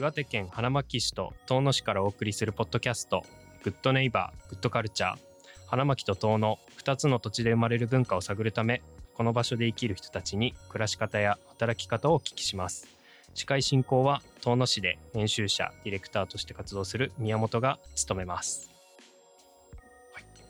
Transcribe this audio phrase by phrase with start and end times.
[0.00, 3.22] 岩手県花巻市と遠野市からお送りするポッドキャスト
[3.62, 5.29] グッドネイバーグッドカルチャー。
[5.70, 8.82] 花巻と遠野2つの土地で生まれる文化を探るため
[9.14, 12.88] この場所で生きる人たちに暮らし方や働き方をお聞きします
[13.34, 18.68] 司会進行は遠野市で編集者ディレクターとして活動する宮本が務めます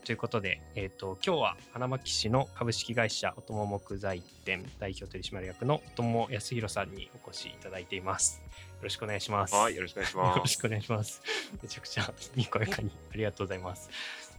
[0.03, 8.41] ということで、えーと、今日は花巻市の株式会社おとも木材店代表取締役のおとも康弘さんにお越しいただいています。
[8.81, 9.53] よろしくお願いします。
[9.53, 10.35] はい、よろしくお願いします。
[10.35, 11.21] よろしくお願いします。
[11.61, 13.89] めちゃくちゃにこやかにありがとうございます。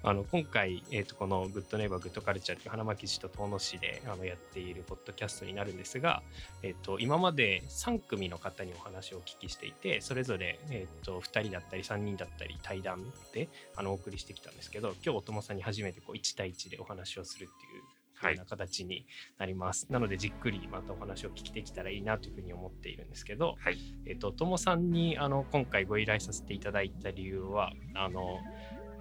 [0.04, 6.22] あの今回、えーと、このグッドネイバーグッドカルチャーっていう花巻市と遠野市であのやっているポッドキャストになるんですが、
[6.62, 17.82] えーと、今まで3組の方にお話をお聞きしていてそれぞれ、えーと、2人だったり3人だったり対談であのお送りしてきたんですけど今日お友さんに初めてこう1対1でお話をするっていう
[18.28, 19.06] ような形に
[19.38, 28.38] なります、はい、なのでじっくりまたお話を聞きできたらいいなというふうに思っているんですけど、はい、えっ、ー、とともさんにあの今回ご依頼させていただいた理由はあの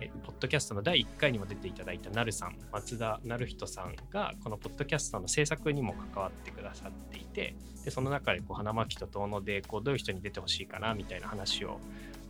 [0.02, 11.80] えポッドキャストの第1回にも出ていただいたなるさん松田なる人さんがこのポッドキャストの制作にも関わってくださっていてでその中でこう花巻と遠野でこうどういう人に出てほしいかなみたいな話を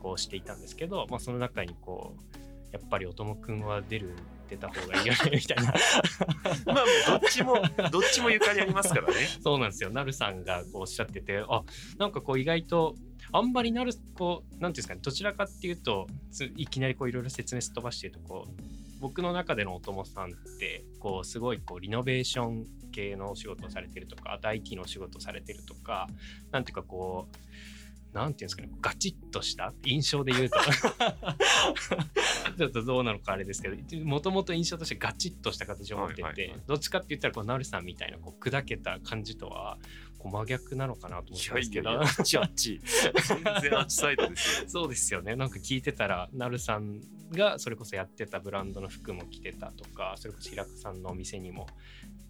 [0.01, 4.15] こうしていたんですけど、まあ、その中にこうやっぱりおともくんは出る
[4.49, 5.73] 出た方がいいよねみたいな。
[6.73, 7.55] まあどっちも
[7.89, 9.13] どっちもゆかりありますからね。
[9.41, 9.89] そうなんですよ。
[9.89, 11.63] なるさんがこうおっしゃっててあ
[11.97, 12.95] なんかこう意外と
[13.33, 16.07] あんまりなるこう何ていうんですかねどちらかっていうと
[16.55, 18.51] いきなりこういろいろ説明すっ飛ばしてるとこう
[18.99, 26.07] 僕の中でのお友さんってこうすごいこうリノベーション系のお仕事をされてるとか IT のお仕事をされてるとか
[26.51, 27.37] なんていうかこう
[28.13, 30.59] なんていうんですかね、ガチッとした印象で言うと
[32.57, 39.77] ちょっとどうなのかあれですけど、もともと印象としてガチッとした形を持ってて、どっちかって言ったら、こう、なるさんみたいな、こう、砕けた感じとは、
[40.21, 41.89] こう、真逆なのかなと思ったんですけど。
[41.89, 42.79] いやいやあっちあっち。
[42.83, 44.69] 全然あっちサイドですよ。
[44.69, 45.35] そうですよね。
[45.35, 47.01] なんか聞いてたら、なるさん
[47.31, 51.67] がそれこそやってたブランドの服も着てたとか、それこそ平子さんのお店にも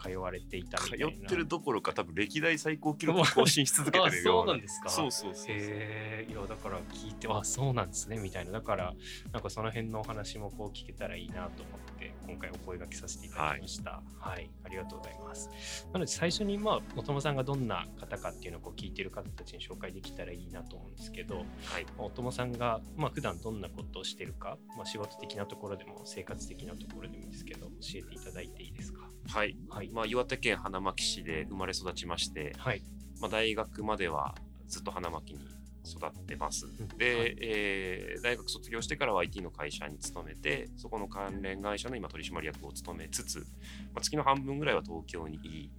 [0.02, 1.08] 通われていたみたいな。
[1.08, 4.42] 通ってるどころか、多分歴代最高記録更新し続けてるような。
[4.42, 4.90] そうなんですか。
[4.90, 5.56] そうそうそうそう。
[5.56, 8.52] へえ、いや、だから聞いて、あ、そうなんですね、みたいな。
[8.52, 8.94] だから、
[9.32, 13.92] なんかその辺のお話もこう聞けたらいいなと思って、今回お声がけさせていただきました。
[13.92, 15.88] はい、はい、ありがとうございます。
[15.94, 29.11] なので、最初に、まあ、お友さんがどんな方かっていうのをこう聞いてる方たちに紹介できたらいいなと思うんですけど、はい、お友さんが、まあ、普段どんなことをしてるか、まあ、仕事的なところでも生活的なところでもいいですけど、教えていただいていいですか？
[29.28, 29.56] はい。
[29.70, 32.82] はい、まあ、岩手県花巻市で生まれ育ちまして、はい、
[33.20, 34.36] まあ、大学までは
[34.68, 35.40] ずっと花巻に
[35.86, 36.68] 育ってます。
[36.98, 43.40] で、はい、えー、大学卒業してからは IT の会社に勤めて、そこの関連会社の今取締役を務めつつ、
[43.94, 45.70] まあ、月の半分ぐらいは東京にい、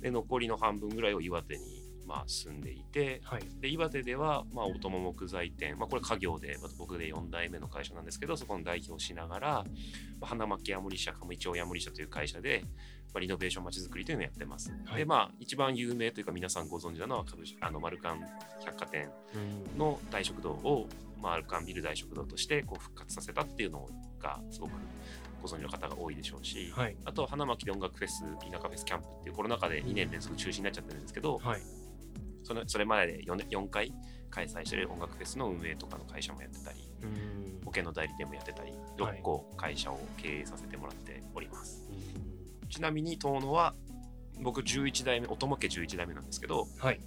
[0.00, 9.64] で残りの半分ぐらいを岩手にまあ、住んでいて、はい、で岩手では、まあ、おとも木材店、まあ、これ家業で僕で4代目の会社なんですけどそこの代表をしながら、ま
[10.22, 12.62] あ、花巻ヤモリ社上町ヤモリ社という会社で、
[13.12, 14.72] まあ、リノベーションまちづくりというのをやってます。
[14.86, 18.20] はい、でまあ一番有名というか皆さんご存知なのは株あのマルカン
[18.64, 19.10] 百貨店
[19.76, 20.88] の大食堂を、
[21.20, 23.86] マルカンビル大食堂としてこう復活させたっていうの
[24.18, 24.72] がすごく
[25.42, 31.62] ご存知の方が多いでしょうし、はい、あと花巻で音楽フェス田舎フェスキャンプっていうコロナ禍で2年連続中止になっちゃってるんですけど、はい、
[32.48, 33.92] そのそれまでで 4, 4回
[34.30, 36.78] 開催してる音楽フェスの運営とかの会社もやってたり
[37.62, 41.94] 保険の代理店もやってたり6個会社を経営させてもらっております、は
[42.66, 43.74] い、ちなみに遠野は
[44.40, 47.00] 僕11代目おとも家11代目なんですけど、はい、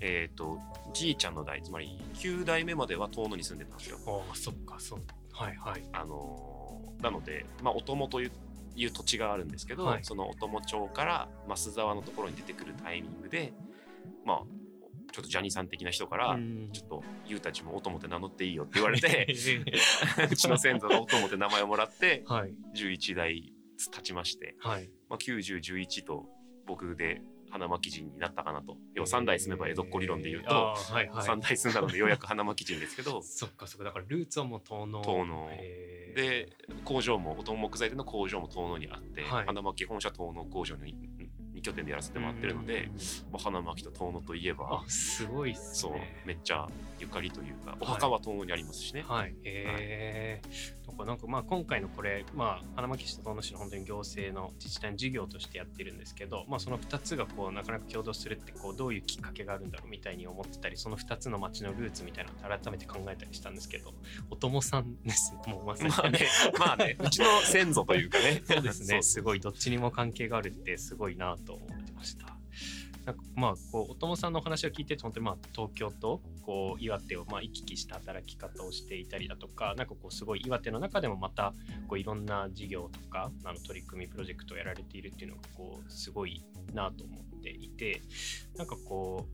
[0.00, 0.58] えっ、ー、と
[0.92, 3.98] じいちゃんの代つまり9代目までは遠野に住んでたんですよ。
[4.06, 5.00] ああそっかそう。
[5.32, 5.82] はいはい。
[5.92, 8.30] あのー、なのでまあおともという
[8.74, 13.52] いう土地があるんですけど、はい、そのお友町から増沢のところに出てくるタイミングで
[14.24, 14.42] まあ
[15.12, 16.38] ちょっとジャニーさん的な人から、
[16.72, 19.26] ちょっと、ゆうたちもおともって名乗っていいよって言われて、
[20.30, 23.52] うちの先祖がおともって名前をもらって、はい、11代
[23.90, 26.26] 経ちまして、はい、まあ、90、11と
[26.66, 27.20] 僕で
[27.52, 28.78] 花巻人になったかなと。
[28.94, 33.20] 要は3代住めば江戸っ子理論で言うと、はいはい、3代住んだのでようやく花巻人ですけど。
[33.22, 33.84] そっかそっか。
[33.84, 35.02] だからルーツはもう遠野。
[35.02, 35.50] 遠野。
[36.16, 36.48] で、
[36.84, 41.21] 工場も、おと木材での工場も遠野にあって、はい、花巻本社遠野工場にに
[41.62, 42.90] 2拠点でやらせてもらってるので、
[43.32, 45.92] まあ、花巻と遠野といえばすごいっす、ね、そう
[46.26, 46.68] めっちゃ
[46.98, 49.04] ゆかりというかお墓は遠野にありますしね。
[49.06, 63.92] はい、えー、とかなんかまあ今回のこれ、まあ、花巻市と遠野市の本当に行政の自治体の事業としてやってるんですけど、まあ、その2つがこうなかなか共同するってこうどういうきっかけがあるんだろうみたいに思ってたりその2つの町のルーツみたいなの改めて考えたりしたんですけど
[64.30, 66.18] お友さんですもうまさに、まあね
[66.58, 68.42] まあね うちの先祖というかね。
[68.44, 69.02] そうですね。
[69.02, 72.36] すごいどっちにも関係があるってすごいなと思ってました。
[73.04, 81.52] なんかまあこうお友さんのお話を聞いて本当にまあ東京とこう岩手をまあ行き来した働き方をしていたりだとかなんかこうすごい岩手の中でもまた
[81.88, 88.02] こういろんな事業とかあの取り組みプロジェクトをやられているっていうのがこうすごいなと思っていて
[88.56, 89.26] なんかこ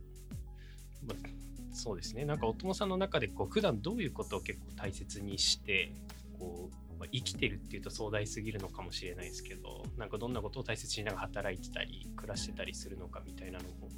[1.02, 1.28] う、まあ、
[1.72, 5.92] そうですねなんかお友さんの中でこう普段どういうことを結構大切にして
[6.38, 13.88] こうまあ、生きてるっていうと壮大すぎるのかもしれないですけどなんかどんなことを大切にながら働いてたり暮らしてたりするのかみたいなのも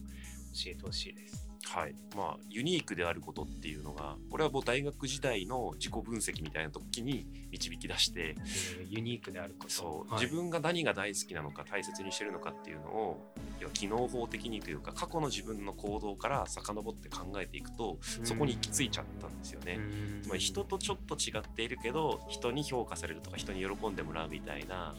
[0.52, 1.50] 教えてほしいです。
[1.66, 1.94] はい。
[2.16, 8.34] まあ、ユニークであることっていうのがこれはもう大学時代の自己分析みたいな時に導き出して、
[8.78, 9.70] えー、ユニークであること。
[9.70, 19.78] そう、はい、自分が何が大好きなのか大切にしてるのかっていうのを要は機能法的にというか過去の自分の行動から遡って考えていくとそこに行き着いちゃったんですよね。
[20.22, 24.96] つまり人とちょっと違っているけど人に評価されるとか人に喜んでもらうみたいな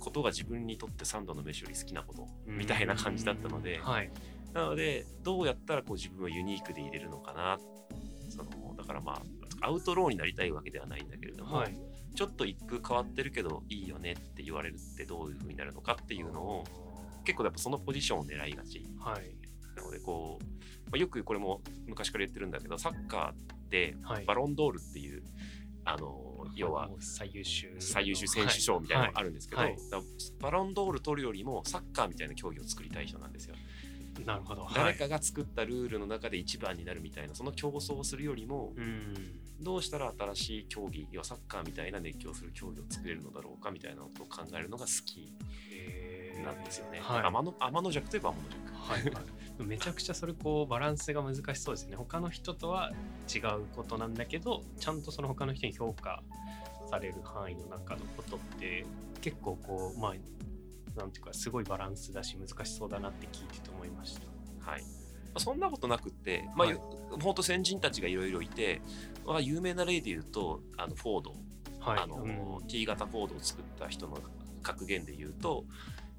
[0.00, 3.78] ことが自分にとって3度の飯より好きなことみたいな感じだったので。
[3.78, 4.10] はい
[4.54, 7.58] なのでどうやったらこう自分をユニークで入れるのかな。
[8.30, 9.20] そのだからま
[9.60, 11.76] あアウトローになりたいわけではないんだけれども、はい、
[12.14, 16.64] ちょっと一風変わってるけどいいよねって言われるってどういう風になるのかっていうのを
[17.24, 19.36] 結構やっぱそのポジションを狙いがち、はい、
[19.76, 20.44] なのでこう、
[20.90, 23.96] まあ、よくこれも昔から言ってるんだけどサッカーで
[24.26, 25.22] バロンドールっていう、
[25.84, 29.62] あの要は最優秀最優秀選手賞みたいなのがあるんですけど、
[30.40, 33.56] バロンドール取るよりもサッカーみたいな競技を作りたい人なんですよ。
[34.24, 34.66] なるほど。
[34.74, 38.72] 誰かが作ったルールの中で一番になるみたいなその競争をするよりも、
[39.60, 45.32] どうしたら新しい競技要はサッカーみたいな熱狂する競技を作れるのだろうかみたいなことを考えるのが好き
[46.44, 47.00] なんですよね。
[47.00, 48.74] はい、天の天の弱といえば天の弱。
[48.74, 48.98] は
[49.64, 51.96] い、めちゃくちゃそれこうバランスが難しそうですね。
[51.96, 52.92] 他の人とは
[53.34, 56.22] 違うことなんだけどちゃんとその他の人に評価
[56.90, 58.84] される範囲の中のことって
[59.20, 60.14] 結構こうまあ
[60.96, 64.70] なんていうかすごいバランスだし難しそうだなって聞いてて思いました。
[64.70, 64.82] はい。
[65.36, 66.80] そんなことなくって、まあ、はい、
[67.20, 68.80] 本当先人たちがいろいろいて、
[69.26, 71.34] まあ、有名な例で言うとあのフォード、
[71.80, 74.18] はい、あの、うん、T 型フォードを作った人の
[74.62, 75.64] 格言で言うと、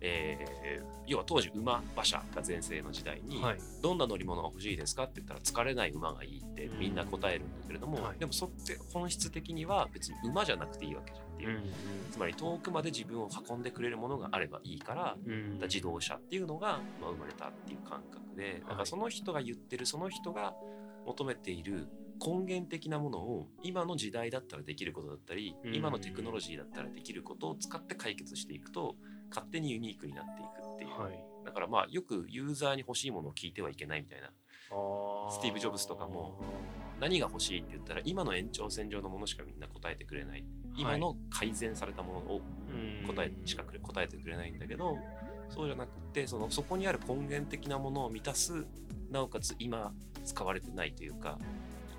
[0.06, 11.26] えー、要は当時馬馬車が全盛の時代に、はい、どんな乗り物が欲しいですかって言ったら疲れない馬がいいってみんな答えるんだけれども、でもそって本質的には別に馬じゃなくていいわけじゃん。
[11.36, 11.60] っていう、
[12.12, 15.18] つまり遠くまで自分を運んでくれるものがあればいいから,、
[15.64, 20.54] 自動車っていうのが、まあ、生まれたっていう感覚でだからその人が言ってるその人が
[21.06, 21.88] 求めている
[22.26, 28.96] 根源的なものを今の時代だったらできることだったり、今のテクノロジーだったらできることを使って解決していくと
[29.30, 34.30] 勝手にユニークになっていくっていう、はい、だからまあよくユーザーに欲しいものを聞いてはいけないみたいな。
[35.30, 36.40] スティーブ・ジョブズとかも
[37.00, 40.44] 何が欲しいって言ったら今の延長線上のものしかみんな答えてくれない、
[40.76, 42.42] 今の改善されたものを
[43.08, 44.98] 答えしか答えてくれないんだけど
[45.50, 48.66] そうじゃなくてそのそこにある根源的なものを満たす
[49.12, 49.94] なおかつ今
[50.24, 51.38] 使われてないというか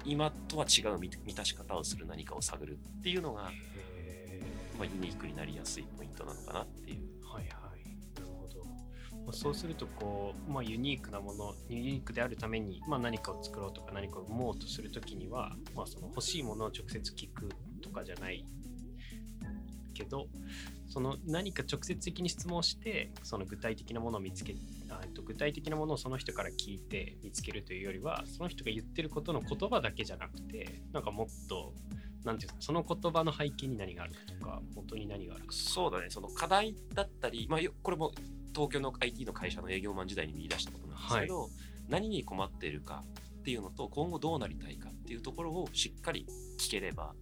[0.04, 3.50] 今とは違う満たし方をする何かを探るっていうのが、ま
[4.82, 7.15] あ、ユニークになりやすいポイントなのかなっていう。
[9.32, 17.48] そうするとこう、まあ、ユニークなものユニークであるために、まあ、何かを作ろうとか何かを生もうとするときには、まあ、その欲しいものを直接聞く
[17.82, 18.44] とかじゃない。
[19.94, 20.26] けど
[20.88, 24.54] その何か直接的に質問してその具体的なものを見つけ
[25.14, 31.72] と具体的なものをその人から聞いて見つけるというよりはその人が言ってることの言葉だけじゃなくてなんかもっと
[32.24, 36.06] なんていうかその言葉の背景に何があるかとか本当に何があるかそうだね。
[36.10, 38.12] その課題だったり、まあ、これも
[38.56, 41.50] 東京の IT の会社の営業マン時代に見出したことなんですけど、はい、
[41.90, 43.04] 何に困っているか
[43.40, 46.26] っていうのと今後どうなりたいかっていうところをしっかり
[46.58, 47.12] 聞ければ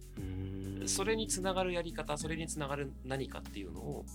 [0.85, 4.05] それにつながるやり方それにつながる何かっていうのを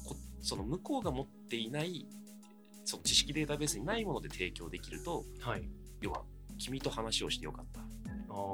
[0.41, 2.07] その向こうが持っていない
[2.85, 5.62] その知識データベースにないもので提供できると、はい、
[6.00, 6.23] 要は
[6.59, 7.81] 君と話をしてよかった。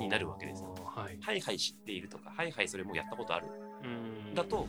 [0.00, 0.75] になるわけですよ。
[0.85, 3.46] はい、はいはい知っているとかはいはいそれもやったことある。
[4.35, 4.66] だと、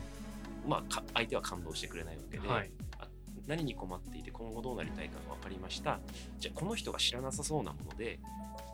[0.66, 2.70] まあ、相手は感動してくれないわけで、はい、
[3.48, 5.98] 何に困っていて今後どうなりたいかが分かりました。
[6.38, 8.20] じゃあこの人が知らなさそうなもので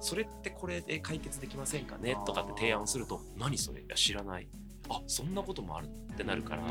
[0.01, 2.19] それってこれで解決できませんかね？
[2.27, 3.81] とかって提案すると何それ？
[3.81, 4.49] いや知らない。
[4.91, 5.87] あそんなこともある。
[5.87, 6.63] ってなるから。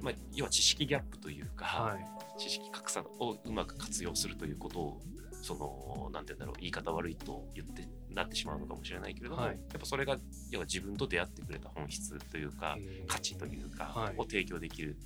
[0.00, 5.00] まあ、要は知識ギャップというか、はい、知識格差をうまく活用するということを
[5.42, 10.16] そのなんて言うんだろう言い方悪いと言ってなってしまうのかもしれないけれども、はい、やっぱそれが
[10.50, 14.96] 要は自分と出会ってくれた本質というか価値というか、を提供できる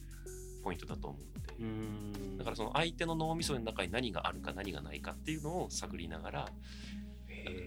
[0.65, 2.39] ポイントだと思うので。
[2.39, 6.49] だからその相手の脳みその中に何があるか何がないかっていうのを探りながら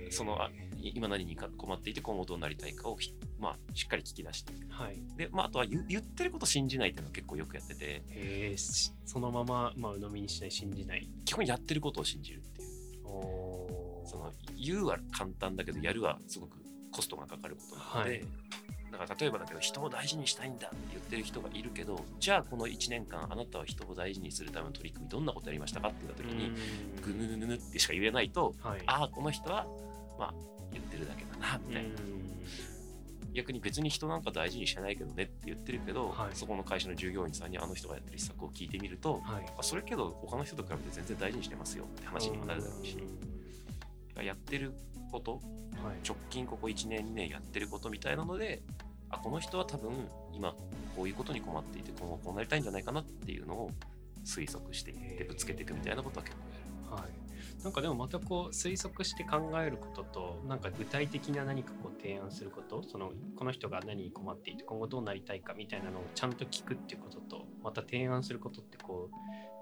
[0.10, 0.38] その
[0.82, 2.98] 今何に困っていて今後どうなりたいかを
[3.40, 4.54] まあ、しっかり聞き出して。
[4.70, 8.04] はい、で、まあ、あとは言言ってること信じないっていうのは結構よくやってて。
[8.10, 8.56] へ
[9.06, 11.08] そのまま、まあ、鵜呑みにしない信じない。
[11.24, 12.68] 基本やってることを信じるっていう。
[14.08, 16.58] その言うは簡単だけどやるはすごく
[16.92, 18.26] コストがかかることなので、はい、
[18.92, 26.52] だから例えばだけど人を大事にしたいんだって言ってる人がいるけどじゃあこの1年間あなたは人を大事にするための取り組みどんなことやりましたかって言った時に
[27.02, 29.68] ぐぬぬぬぬってしか言えないと、はい、ああこの人は
[30.18, 30.34] まあ
[30.72, 31.90] 言ってるだけだなみたいな。
[33.34, 42.98] 逆に別に人なんか大事にしてないけどねって言ってるけど、はい、そこの会社の従業員さんにあの人がやってる施策を聞いてみると、はい、あそれけど他の人と比べて全然大事にしてますよって話にもなるだろうし。
[44.24, 44.74] やってる
[45.12, 45.42] こと、はい、
[46.08, 48.62] 直近ここ1年2年やってることみたいなので
[49.10, 49.92] あこの人は多分
[50.34, 50.54] 今
[50.96, 53.72] こういうことに困っていて今後こうなりたいんじゃないかなっていうのを
[54.26, 57.04] 推測していってぶつけていくみたいなことは結構やる。
[57.04, 57.28] はい。
[57.64, 69.16] なんかでもまたこう推測して考えることとなんか具体的な何かこう提案することそのこの人が何に困っていて今後どうなりたいかみたいなのをちゃんと聞くっていうこととまた提案することってこう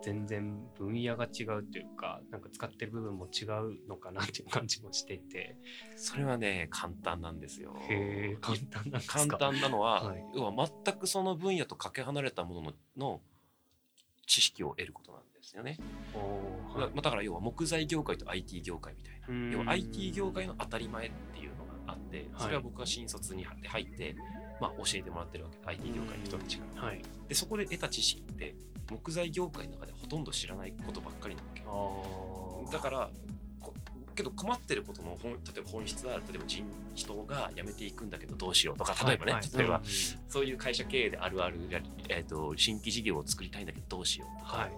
[0.06, 5.58] 全然分野が違うというかなんか使ってる部分も違うのかなっていう感じもしていて。
[5.96, 7.76] それはね簡単なんですよ。
[7.90, 13.22] へえ簡単なん簡単なのは、はい、要は全くその分野とかけ離れたもののの
[14.28, 15.80] 知識を得ることなんですよね。
[16.76, 19.52] はい、まだから要は木材業界と IT 業界みたいな。
[19.54, 24.16] 要は IT 業界の当たり前っていうのがあってそれは僕が新卒に入って、
[24.62, 25.58] まあ、教えてもらってるわけ。
[25.58, 26.84] で IT 業界の人たちが。
[26.84, 28.56] はい、でそこで得た知識って
[28.90, 32.72] 木材業界の中でほとんど知らないことばっかりなわけ。
[32.72, 33.10] だから
[34.16, 36.64] けど困ってることの本例えば本質は例えば人
[36.96, 39.42] 人が辞めていくんだけどどうしようとか例えばね、はい。
[39.42, 39.84] はい、例えば、うん、
[40.30, 41.58] そういう会社経営であるある、
[42.08, 44.72] えーと、新規事業を作りたいんだけどどうしようとか、はい、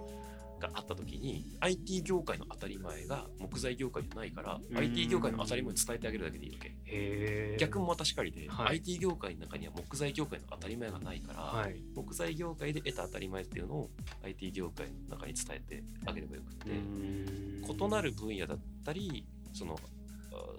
[0.58, 7.56] があった時に IT 業界の当たり前が木材業界じゃないから IT 業界の当たり前を伝えてあげるだけでいいわけ。
[7.58, 13.90] 逆もまたしかりで、はい、IT 業界の中には木材業界の当たり前がないから、はい、木材業界で得た当たり前っていうのを
[14.22, 19.76] IT 業界の中に伝えてあげればよくて異なる分野だったりその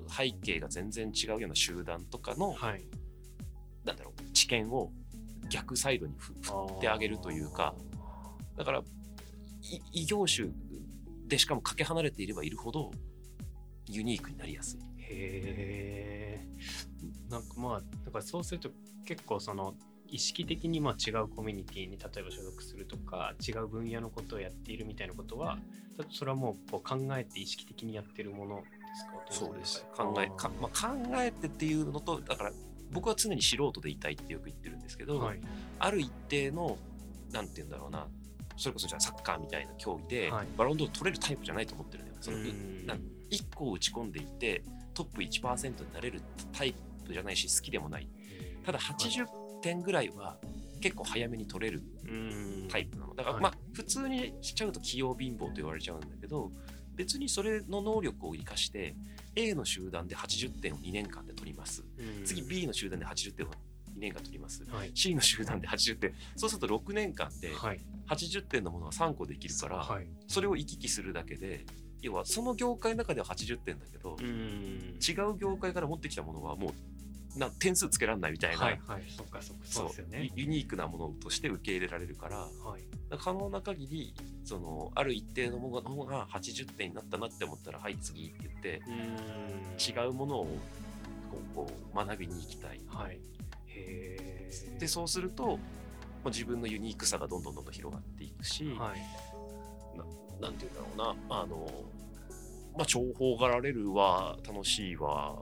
[0.10, 2.84] 背景が全然違うような集団とかの、はい、
[3.86, 4.92] なんだろう知見を
[5.50, 6.36] 逆サイドに振っ
[6.82, 7.74] てあげるというか
[8.58, 8.84] だから
[9.94, 10.50] 異業種
[11.28, 12.92] でしかもかけ離れていればいるほど
[13.88, 14.80] ユニークになりやすい。
[15.00, 16.48] へえ。
[17.30, 18.70] なんかまあだからそうすると
[19.06, 19.76] 結構その
[20.08, 25.60] 意識的にまあ違うコミュニティに例えば所属するとか違う分野のことをやっているみたいなことは
[26.12, 28.64] それはもうこう考えて意識的にやってるもので
[28.96, 29.46] すか？
[29.46, 29.86] そうです。
[29.96, 32.52] 考えか、まあ、考えてっていうのとだから
[32.92, 35.40] 僕は常に素人でいたいってよく言ってるんですけど、はい、
[35.78, 36.78] ある一定の
[37.32, 38.08] なんて言うんだろうな
[38.60, 42.16] それこそじゃあサッカーみたいな競技で、バロンドール取れるタイプじゃないと思ってるのよ。
[42.20, 44.64] その1個打ち込んでいって
[44.94, 46.76] トップ1%になれるタイ
[47.06, 48.08] プじゃないし好きでもない。
[48.66, 49.26] ただ80
[49.62, 50.38] 点ぐらいは
[50.82, 51.82] 結構早めに取れる
[52.70, 53.16] タイプなの。
[53.16, 56.52] だからまあ普通にしちゃうと器用貧乏と言われちゃうんだけど
[56.96, 58.96] 別にそれの能力を生かして
[59.36, 61.84] A の集団で80点を2年間で取ります。
[62.26, 63.50] 次 B の集団で80点を
[64.00, 66.14] 2年間取ります、はい、C の集団で80点。
[66.36, 67.52] そうすると6年間で
[68.08, 71.66] 80点のものは3個できるから、はい、それを行き来するだけで
[72.02, 76.70] 要はその業界の中では80点だけど違う業界から持ってきたものはも
[77.36, 79.64] うな点数つけられないみたいな、はいはい、そっかそっか。
[79.66, 79.88] そう。
[79.90, 80.32] ですよね。
[80.36, 82.84] ユニークなものとして受け入れられるから、はい、
[83.20, 84.14] 可能な限り
[84.44, 88.82] そのある一定のものが80点になったなって思ったら「はい次」って言って
[90.02, 90.58] 違うものを
[91.54, 93.20] こう学びに行きたい、はい、
[94.80, 95.58] でそうすると、ま
[96.26, 100.06] あ、自分のユニークさがどんどんどんどん広がっていくし、はい、な
[100.48, 101.36] なんて言うんだろうな。
[101.42, 101.70] あの、
[102.78, 105.42] まあ、重宝がられるは楽しいは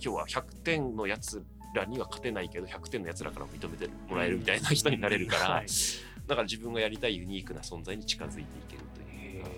[0.00, 1.44] 要は100点のやつ
[1.74, 5.66] らには勝てないけど100点のやつらから認めてもらえるみたいな人になれるから、はい、
[6.26, 9.42] だから自分がやりたいユニークな存在に近づいていけるという。
[9.42, 9.50] か。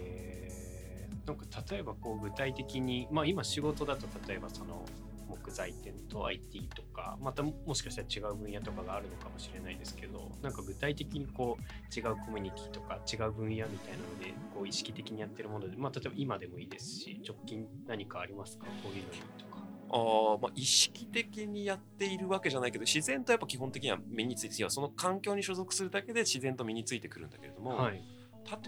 [1.27, 4.85] なんか例えばこう具体的に、まあ、今仕事だと例えばその
[5.29, 18.67] 木材店と IT とかまたもしかしたら違う分野とかがあるのかもしれないですけどなんか具体的にこう違うコミュニティとか違う分野みたいなのでこう意識的にやってるもので、まあ、例えば今でもいいですし直近何かありますか？
[18.83, 19.59] こういうのにとか。
[19.91, 28.03] あまあ、意識的にやっているわけじゃないけど自然とやっぱ基本的には身についてその環境に所属するだけで自然と身についてくるんだけれども、はい、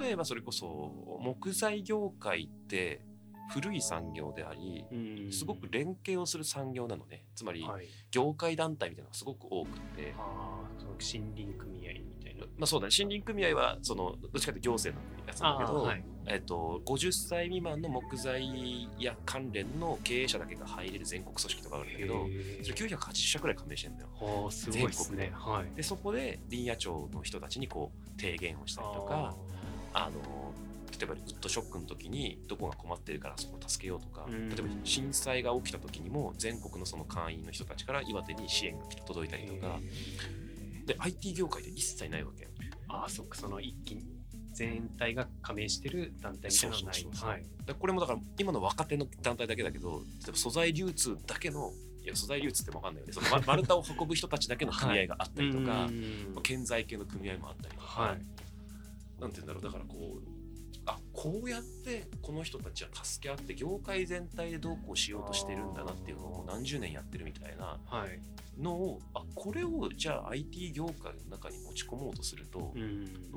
[0.00, 0.66] 例えばそれこそ
[1.20, 3.02] 木材業界って
[3.50, 4.84] 古い産業であり、
[5.32, 7.24] すごく連携をする産業なのね。
[7.34, 7.66] つまり
[8.10, 12.44] 業界団体みたいなのがすごく多くて、はい、森林組合みたいな。
[12.56, 12.94] まあそうだね。
[12.96, 22.26] 森林組合はそのどっちかというと行政のやつなんだけど、はい、えっと、50歳未満の木材や関連の経営者だけが入れる全国組織とかあるんだけど
[22.62, 24.50] それ980社くらい加盟してるんだよ。
[24.50, 29.34] すごいですね、はい、でそこで林野庁の人たちにこう提言をしたりとか
[29.92, 30.52] あの
[31.00, 39.80] 例えばウッドショックの時にどこが困ってるからそこを助けようとか、例えば震災が起きた時にも全国のその会員の人たちから岩手に支援が届いたりとか。
[40.86, 42.48] で IT 業界で一切ないわけ。
[42.88, 44.02] ああそっかその一気に
[44.52, 47.44] 全体が加盟してる団体みたいなのはないはい、
[47.78, 53.12] これもだから今の若手の団体だけだけど例えば素材流通だけのいや素材流通って分かんないよね。
[53.12, 59.62] その丸太を運ぶ人たちだけの組合があったりとか、はい、建材系の組合もあったりとか、はい、なんて言うんだろう。
[59.62, 60.39] だからこうあ
[61.20, 67.78] こうやってこの人たちは助け合って業界全体でどうこうしようとしてるんだなっていうのを何十年やってるみたいな
[68.58, 72.72] のを、はい、あこれをじゃあ IT 業界の中に持ち込もうとすると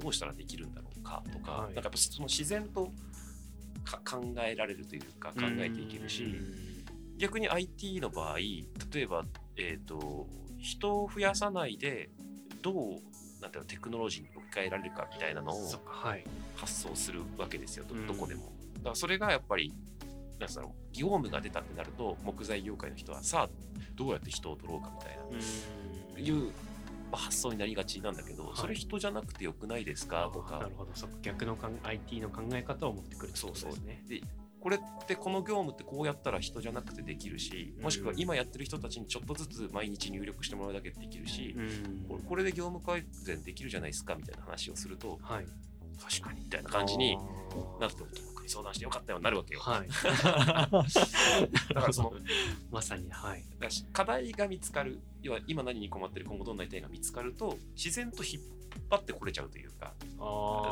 [0.01, 2.85] どうしたらできるんだろうかとか、はい、なんかやっぱその自然と
[4.05, 6.23] 考えられるというか考えていけるし
[7.17, 9.25] 逆に IT の場合例えば、
[9.57, 12.09] えーと人を増やさないで
[12.61, 15.71] どうなんていうのテクノロジーに換えられるかみたいなのを
[16.55, 18.51] 発想するわけですよ、はい、どこでも。
[18.77, 19.73] だからそれがやっぱり
[20.39, 23.49] なんうの業務が出たってなると木材業界の人はさあ
[23.95, 25.17] どうやって人を取ろうかみたい
[26.15, 26.51] ないう
[27.11, 30.91] 発想になりがちなんだけど、はい、それ人じゃなくてよくないですかとかなるほど。
[30.95, 33.71] そ逆の IT の考え方を持ってくるってことですね。
[33.71, 34.09] そうそう。
[34.09, 41.53] でこれってこの業務ってこうやったら人じゃなくてできるしもしくは今やってる人たちにちょっとずつ毎日入力してもらうだけでできるし、
[42.07, 45.45] これこれで業務改善できるじゃないですかみたいな話をすると、はい、
[46.01, 47.17] 確かにみたいな感じに
[47.81, 47.97] なって
[48.33, 49.59] 僕に相談してよかったようになるわけよ。
[49.59, 49.89] はい、
[50.23, 52.13] だからその
[52.71, 53.43] まさに、はい、
[53.91, 58.43] 課題が見つかる要は今何に困ってる今後どんな痛いが見つかると自然と引っ
[58.89, 59.93] 張ってこれちゃうというか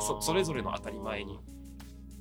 [0.00, 1.38] そそれぞれの当たり前に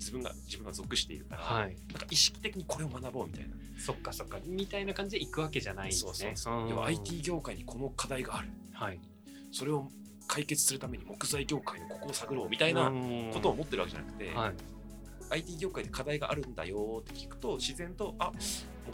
[0.02, 3.56] 自分が自分が属しているから、はい、なんか意識的にこれを学ぼうみたいな。
[3.78, 4.40] そっかそっか。
[4.46, 6.12] みたいな感じで行くわけじゃないんですね。
[6.14, 9.00] そうそう要は IT 業界にこの課題がある、はい、
[9.52, 9.90] それを
[10.28, 12.92] 解決するために木材業界のここを探ろうみたいな
[13.34, 14.54] ことを思ってるわけじゃなくて、はい、
[15.30, 18.32] IT 業界で課題があるんだよって聞くと自然とあ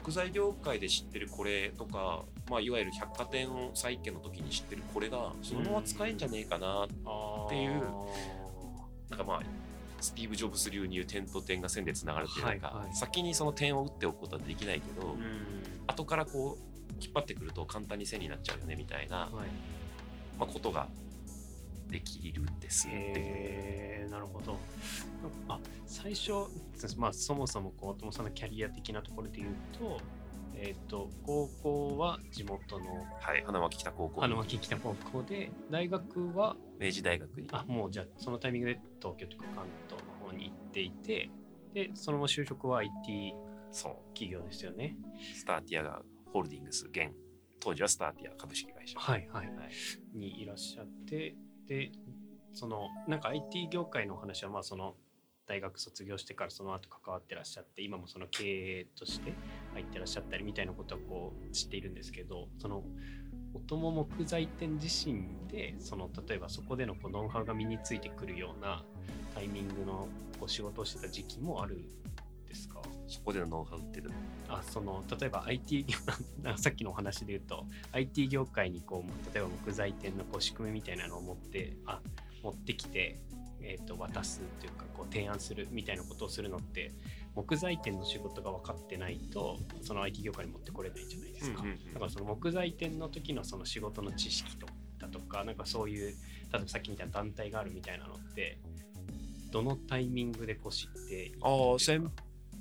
[0.04, 7.82] 木材業界で知ってるこれとか、まあ、いわゆる百貨店を再建の時に知ってるこれがそのまま使えんじゃねえかなっていう。
[9.10, 9.42] なんかまあ
[10.00, 15.16] スティーブ・ジョブス流に言う点と点が線でつながるっていうか、はいはい、先にその点を打っておくことはできないけど、
[15.88, 19.30] 後からこう引っ張ってくると簡単に線になっちゃうよねみたいな、はい、
[20.40, 20.88] まあ、ことが
[21.90, 24.58] できるんですってなるほど。
[25.48, 26.32] あ最初、
[26.98, 30.00] まあ、そもそもこう友さんのキャリア的なところで言うと
[30.60, 34.22] えっ、ー、と高校は地元のはい花巻北高校。
[34.22, 37.48] 花巻北高校で大学は明治大学に？
[37.52, 41.30] あもうじゃあそのタイミングで東京とか関東の方に行っていて
[41.74, 43.36] でその後就職は IT
[44.14, 44.96] 企業ですよね。
[45.36, 46.02] スターティアが
[46.34, 47.12] ホールディングス現
[47.60, 49.00] 当時はスターティア株式会社。
[49.00, 51.36] はいはい、はい、にいらっしゃって
[51.68, 51.92] で
[52.54, 54.96] そのなんか IT 業界の話はまあその
[55.48, 59.34] 大学卒業してからその後関わってらっしゃって今もその経営として
[59.74, 62.84] 入ってらっしゃったりみたいなことはこう知っているんですけどその
[63.54, 68.84] 音も木材店自身でその例えばそこでのこうノウハウが身についてくるような
[69.34, 70.08] タイミングの
[70.40, 71.82] こう仕事をしてた時期もある
[72.48, 72.82] ですか？
[73.08, 74.02] そこでのノウハウって
[74.50, 75.86] あその例えば IT
[76.58, 82.02] さっきのお話で言うと IT 業界にこう例えば木材店のこう仕組みみたいなのを持ってあ
[82.44, 83.20] 持ってきて
[83.62, 86.92] えーと、渡すっていうかこう提案するみたいなことをするのって
[87.36, 94.68] 木材店の仕事が分かってないとその IT 業界に持ってこれないじゃないですか、うんうんうん、だからその木材店の時のその仕事の知識と
[95.00, 96.14] だとかなんかそういう例
[96.56, 98.58] えばさっきみたいな団体があるみたいなのって
[99.52, 102.12] どのタイミングでこう知ってああ先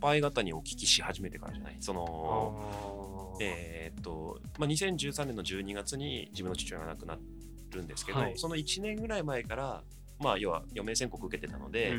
[0.01, 1.77] 輩方にお聞きし始めてからじゃない？
[1.81, 7.19] そのえー、っと、まあ、2013年の12月に自分の父親が亡くな
[7.73, 9.83] るんですけど、はい、その1年ぐらい前から
[10.19, 11.95] まあ、要は余命宣告受けてたので、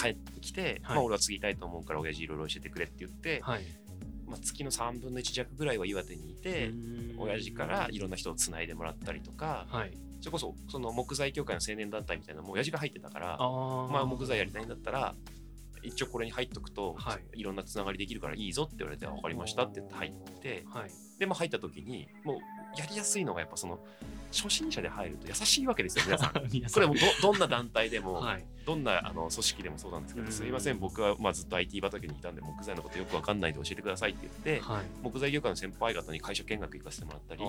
[0.00, 3.62] 帰ってきて、はい、まあ、俺は継ぎたいと思うから親父いろいろ教えてくれって言って、はい、
[4.26, 6.72] まあ、月の3分の1弱ぐらいは岩手にいて
[7.18, 15.14] 親父からいろんな人をつないでもらったりとか、はい、それこそその木材協会の青年団体みたいなのも親父が入ってたからまあ、木材やりたいんだったら
[15.82, 22.36] 一応これに入っとくと、はい、いろんなつながりできるからいいぞって言われて分かりましたって言って入って、はい、でも入った時にもう
[22.76, 23.78] やりやすいのがやっぱその
[24.32, 26.32] 初心者で入ると優しいわけですよ 皆さん。
[26.32, 37.42] これもどどんな団体でも、はい、どんなあの組織でもそうなんですけど、すみません僕はまあずっと IT 畑にいたんで木材のことよく分かんないで教えてくださいって言って、はい、木材業界の先輩方に会社見学行かせてもらったり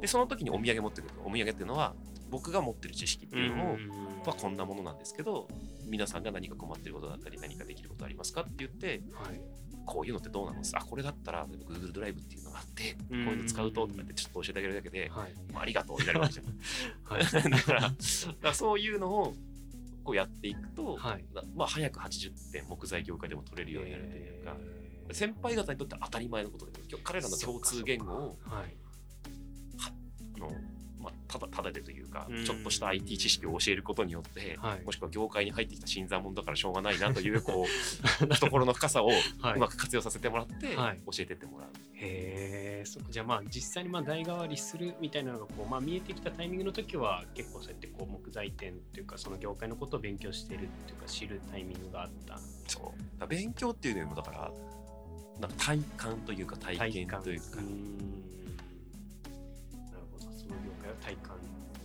[0.00, 1.94] でその時にお土産持ってくるお土産っていうのは
[2.30, 3.76] 僕が持ってる知識っていうのを、
[4.26, 5.48] まあ、こんなものなんですけど
[5.86, 9.40] 皆さんが何か困ってることだったり何かできることありますかって言って、はい、
[9.86, 10.60] こういうのってどうなの？
[10.74, 16.46] あこれだったら Google ドライブっていうのがあってこういうの使うととかってちょっと教えてあげるだけで、はい、まあ、ありがとうになるわけじゃん。
[17.04, 17.94] はい、だからだか
[18.42, 19.34] らそういうのを
[20.04, 24.56] こうやっていくと、はい、まあ、早く80点木材業界でも取れるようになるというか、
[25.12, 28.76] 先輩方にとっては当たり前のことで彼らの共通言語を、はい、
[30.36, 30.50] あの
[31.08, 41.68] まあ、ただただでというか、ちょっとした IT 知識を教えることによって、はい、もしくは業界に入ってきた新参者だからしょうがないなという こう懐の深さをうまく活用させてもらって、はい、教えてってもらう。
[41.94, 53.26] へえそじゃあまあ実際にまあ代替わりするみたいなのがこう、まあ、見えてきたタイミングの時は結構そうやってこう木材店というかその業界のことを勉強しているっていうか知るタイミングがあったそう。
[53.26, 54.52] 勉強っていうのもだから
[55.40, 57.58] なんか体感というか体験というか。
[60.98, 61.36] 体感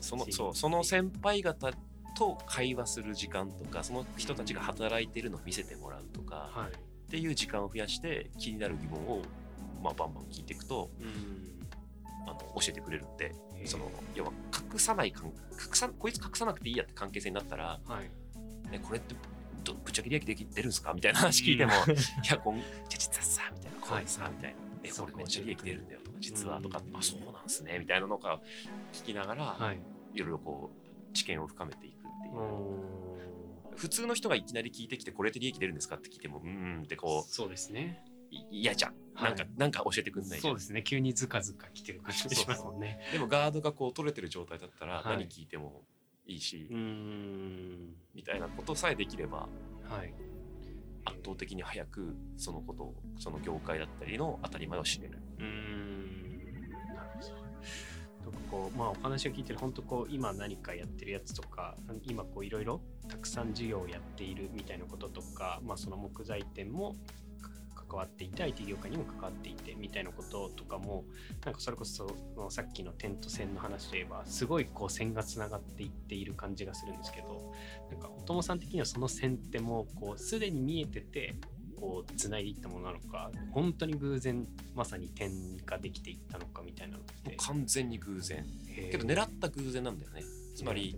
[0.01, 1.71] そのそうその先輩方
[2.15, 9.21] と会話する時間とかその人たちが働いてるのを見せてもらうとか、はい、っていう時間を増やして気になる疑問を、
[9.81, 13.33] まあ、バンバン聞いていくと、うん、あの教えてくれるんで
[13.65, 14.31] その要は
[14.73, 15.31] 隠さない隠
[15.73, 19.15] さこいつ隠さなくていいやって関係性になったら、はい、ね、これって
[19.63, 20.93] ぶっちゃけ利益でき出るんですか？
[20.93, 21.75] みたいな話聞いても、い
[22.29, 28.41] やこんじゃ実はさみたいなこれさ、みたいなえこれめっちゃ利益出るんだよとか実はとか、あそうなんですねみたいなのか
[28.91, 29.79] 聞きながら、はい、
[30.13, 33.13] いろいろこう知見を深めていくっていう。
[33.75, 38.03] 普通の人がいきなり聞いてきてこれって利益出るんですかって聞いてもうんってこうそうですね。
[38.51, 40.83] 嫌じゃん、はい、なんかなんか教えてくんないそうですね。
[40.83, 42.99] 急にずかずか来てる感じしますもんね。
[43.11, 45.83] でもガードがこう取れてる状態だったら何聞いても
[46.25, 46.81] いいし、はい、
[48.15, 49.47] みたいなことさえできれば、
[49.89, 50.13] はい、
[51.05, 55.19] 圧倒的に早くそのことをその業界だったりの当たり前を知れる。
[55.39, 56.39] うん
[56.93, 57.09] なる
[58.25, 66.95] ほどこうまあ、お話を聞いてる本当こう今何かやってるやつとか今こういろいろたくさん事業をやっているみたいなこととか、まあ、その木材店も
[67.93, 71.05] 関わっていて IT 業界にも関わっていてみたいなこととかも
[71.45, 77.53] なんかそれこそのさっきのテント線の話といえばすごいこう線がつながっていっている感じがするんですけど
[77.91, 81.35] なんかお友さん的にはその線ってもうこうすでに見えてて
[81.79, 87.35] こう繋いでいったものなのか本当に偶然まさに点ができていったのかみたいなのって。
[87.37, 88.45] 完全に偶然。
[88.91, 90.23] けど狙った偶然なんだよね。
[90.55, 90.95] つまり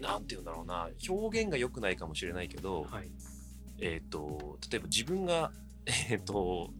[0.00, 0.88] 何て言うんだろうな。
[1.08, 3.10] 表現が良くないかもしれないけど、はい、
[3.80, 5.50] えっ、ー、と例えば自分が
[5.86, 6.70] えっ、と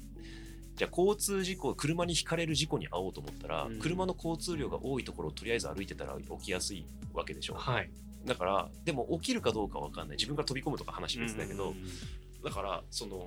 [0.76, 7.90] じゃあ交通事故車にひかれる事故に遭おうと思ったら、うん、車の交通量が多いところをとりあえず歩いてたら起きやすいわけでしょ、はい、
[8.24, 10.16] だからでも起きるかどうか分かんない。
[10.16, 11.76] 自分が飛び込むとか話別だけど、うん、
[12.42, 13.26] だからその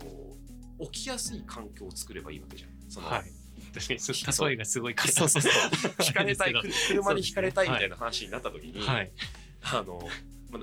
[0.91, 2.69] 起きやすい環境を作ればいいわけじゃん。
[2.89, 3.23] その、はい。
[3.73, 5.51] 確かに例えがすごいそうそうそう。
[6.05, 6.53] 引かれたい。
[6.88, 9.11] 車にひかれたいみたいな話になった時に、はい、
[9.63, 9.99] あの、
[10.49, 10.59] ま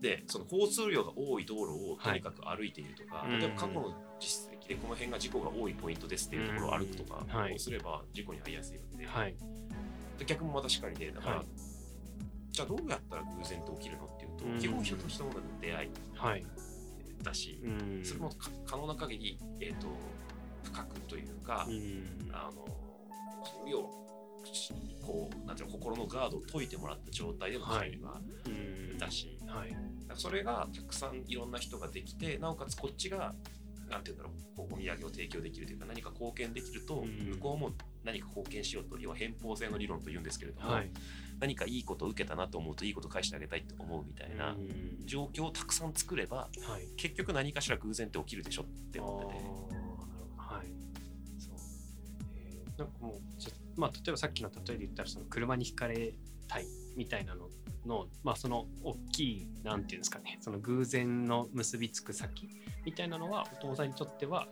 [0.00, 9.34] でその交通量が多い道路をとにかく歩いているとか、はい、例えば過去の実績でこの辺が事故が多いポイントですっていうところを歩くとか、うすれば事故に遭いやすいわけで,、はい、
[10.18, 11.46] で逆もまたしかりでだから、はい、
[12.50, 16.46] じゃあどうやったら偶然と起きるのっていうと、うん、基本人と人との出会い、はい、
[17.22, 18.30] だし、うん、それも
[18.66, 19.88] 可能な限り、えーと、
[20.64, 22.64] 深くというか、うん、あの
[23.68, 23.82] 要
[25.02, 28.20] こうなんていうの心のガードを解いてもらった状態での会話
[29.00, 29.76] だし、はい、
[30.14, 33.34] それがたくさんいろんな人ができてなおかつこっちが
[33.88, 37.72] なんていうんだろうこうお土産を提供できるというか何か貢献できると向こうも
[38.04, 40.90] 何か貢献しようと要は偏方性の理論というんですけれども、はい、
[41.40, 44.56] 何かいいことを受けたなと思うといいこと返してあげたいと思うみたいな
[45.06, 49.00] 状況をたくさん作れば、はい、結局何かしら偶然って起きるでしょって。
[49.00, 49.42] 思ってて。
[50.36, 50.66] はい。
[51.40, 51.54] そう。
[52.36, 53.20] えー、なんかもう
[53.76, 56.12] まあ、例えばさっきの例えで言ったらその車にひかれ
[56.46, 57.48] たいみたいなの
[57.86, 62.48] の、まあ、その大きいなんていうんですかねその偶然の結びつく先
[62.84, 64.48] みたいなのはお父さんにとっては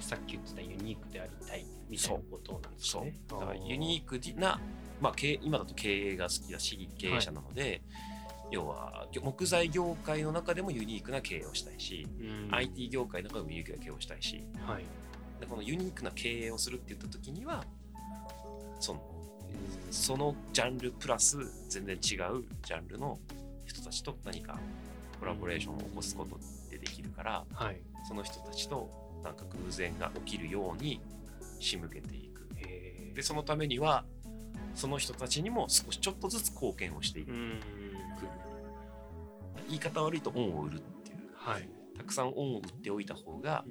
[0.00, 3.18] さっき言ってたユニークでありたいみたいなことなんですね。
[3.28, 4.58] だからユニークな、
[5.00, 7.82] まあ、今だと経営が好きだし経営者なので、はい、
[8.50, 14.84] 要は木材業界の中でもユニークな経営をしたいし、うん、IT 業界の中でもユニークな経営をしたいし、はい、
[15.40, 17.64] でこのユニークな経営をするって言った時には
[18.80, 19.00] その
[19.90, 21.38] そのジャンルプラス
[21.68, 23.18] 全然違うジャンルの
[23.64, 24.58] 人たちと何か
[25.14, 26.38] ココラボレーションを起こすこと
[26.70, 28.90] でできるから、はい、その人たちと
[29.22, 31.00] なんか偶然が起きるように
[31.60, 32.34] 仕向けていく。
[33.14, 34.04] でそのためには
[34.74, 37.32] その人たちにも少しちょっとずつ貢献をしていく。
[39.68, 43.64] 言い方悪いと恩を売るっていう、はい、たくさん恩を売っておいた方が、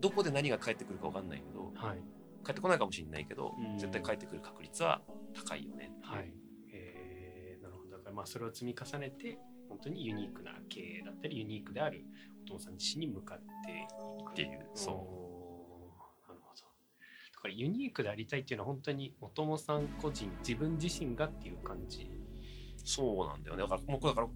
[0.00, 1.98] どこで何が返ってくるか分かんないけど、はい、
[2.48, 5.02] 返ってこないかもしれないけど、絶対返ってくる確率は
[5.34, 5.90] 高いよね。
[6.02, 6.32] はい、
[6.72, 7.90] えー、なるほど。
[7.90, 12.06] だからまあそれを積み重ねて本当にユニークな経営だったりユニークである
[12.46, 13.86] お父さん自身に向かって
[14.22, 14.94] いくっていうそう。
[16.26, 16.62] なるほど。
[16.62, 22.10] だからユニークでありたいっていうのは本当にお友さん個人自分自身がっていう感じ。
[22.82, 23.62] そうなんだよね。
[23.64, 24.28] だからもうだから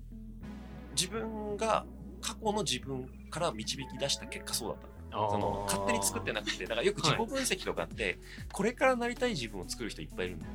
[0.94, 1.86] 自分が
[2.20, 8.18] 過去の自分から導き出した結果そうだったその勝手に作ってなくてだからよく自己分析とかって、はい、
[8.50, 10.46] これからなりたい自分を作る人いっぱいいるんだ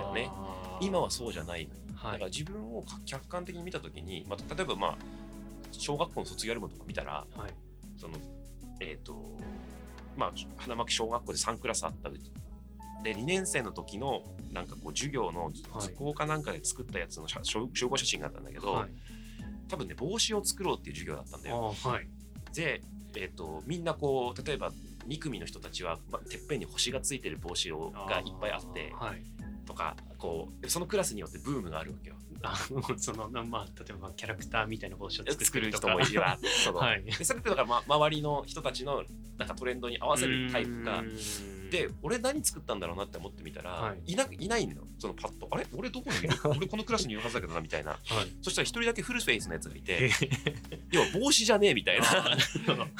[0.00, 0.30] よね。
[0.80, 4.96] 今はそうじゃないの、はい、だから自分を客観的に見た時に、まあ、例えばまあ
[5.72, 7.50] 小学校の卒業アルバムとか見たら、はい、
[7.96, 8.14] その
[8.80, 9.38] えっ、ー、と
[10.16, 18.90] まあ花巻小学校で3クラスあったで2年生の時のなんかこう授業の図工かなんかで作ったやつの集合写真があったんだけど、はい、
[19.68, 21.74] 多分ね帽子を作ろうっていう授業だったんだよ。
[21.82, 22.08] はい、
[22.54, 22.82] で、
[23.16, 24.70] えーと、みんなこう例えば
[25.08, 29.22] 2組の人たちは、まてっぺんに星がついてる帽子をがいっぱいあってはい、
[29.66, 32.16] とかこうそのクラスによってブームがあるわけよ。
[32.42, 32.56] あ
[32.96, 39.04] そのまあ例えばキャラクターみたいな帽子を作る人もいればそはい、でそれってだから、ま、周りの人たちの
[39.36, 41.04] なんかトレンドに合わせるタイプが
[41.70, 45.48] で俺何作ったんだろうなって思ってみたら、はい、いないないのよそのパッと。
[45.50, 45.66] あれ？
[45.74, 46.18] 俺どこに？
[46.18, 48.00] い る俺このクラスにいるはずだけどなみたいな、はい、
[48.42, 50.10] そしたら一人だけフルフェイスのやつがいて
[50.90, 52.36] 要は帽子じゃねえみたいな。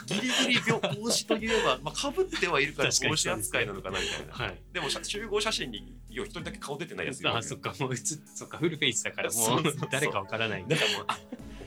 [0.06, 7.74] ギリギリ帽子といえば、まあ、かぶってはいるから帽子扱いなのかなみたいな、はい、でも集合写真に一人だけ顔出てないやつあそっか。
[7.80, 8.59] もうそっか。
[8.59, 10.76] フルフェイスだからもう誰かわからないだ。
[10.76, 11.06] からもう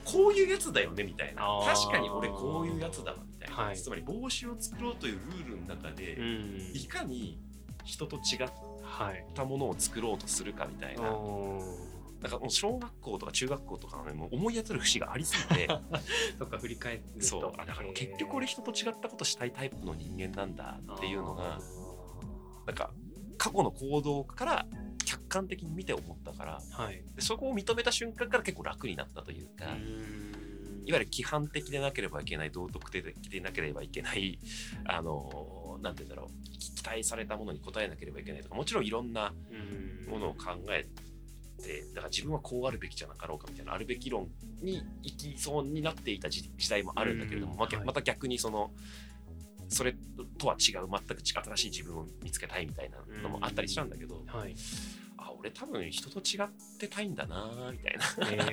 [0.05, 1.43] こういうやつだよねみたいな。
[1.65, 6.17] 確かに俺こういうやつだわみたいな、はい、つまり帽子を作ろうというルールの中で、
[6.73, 7.39] いかに
[7.83, 8.49] 人と違っ
[9.33, 11.03] たものを作ろうとするかみたいな。
[12.21, 15.67] だからもう小学校とか中学校とかのねもう思い当たる節がありすぎて。
[16.39, 17.25] そっか振り返ると。
[17.25, 17.53] そう。
[17.57, 21.59] あだから結局俺人と違ったことしたいタイプの人間なんだっていうのが
[22.65, 22.91] なんか
[23.37, 24.82] 過去の行動から客
[25.33, 29.65] 観的に見て思ったから、はい、でそこを認めた瞬間から結構楽になったというか。
[30.85, 34.37] いわゆる規範的でなければいけない道徳的でなければいけない
[34.83, 39.33] あのなんて言うんだろう期待されたものに応えなければいけないとかもちろんいろんな
[40.09, 40.85] ものを考え
[41.63, 44.27] てだから自分はこうあるべきじゃなかろうかみたいなあるべき論
[44.61, 48.71] に行きそうになっていた時代もあるんだけれども、まあ、また逆にその
[49.69, 49.95] それ
[50.37, 55.02] とは違う全く新しい自分を見つけたいみたいなのもあったりしたんだけど、はい、あ
[55.43, 56.47] 俺多分人と違っ
[56.79, 58.05] てたいんだなみたいな。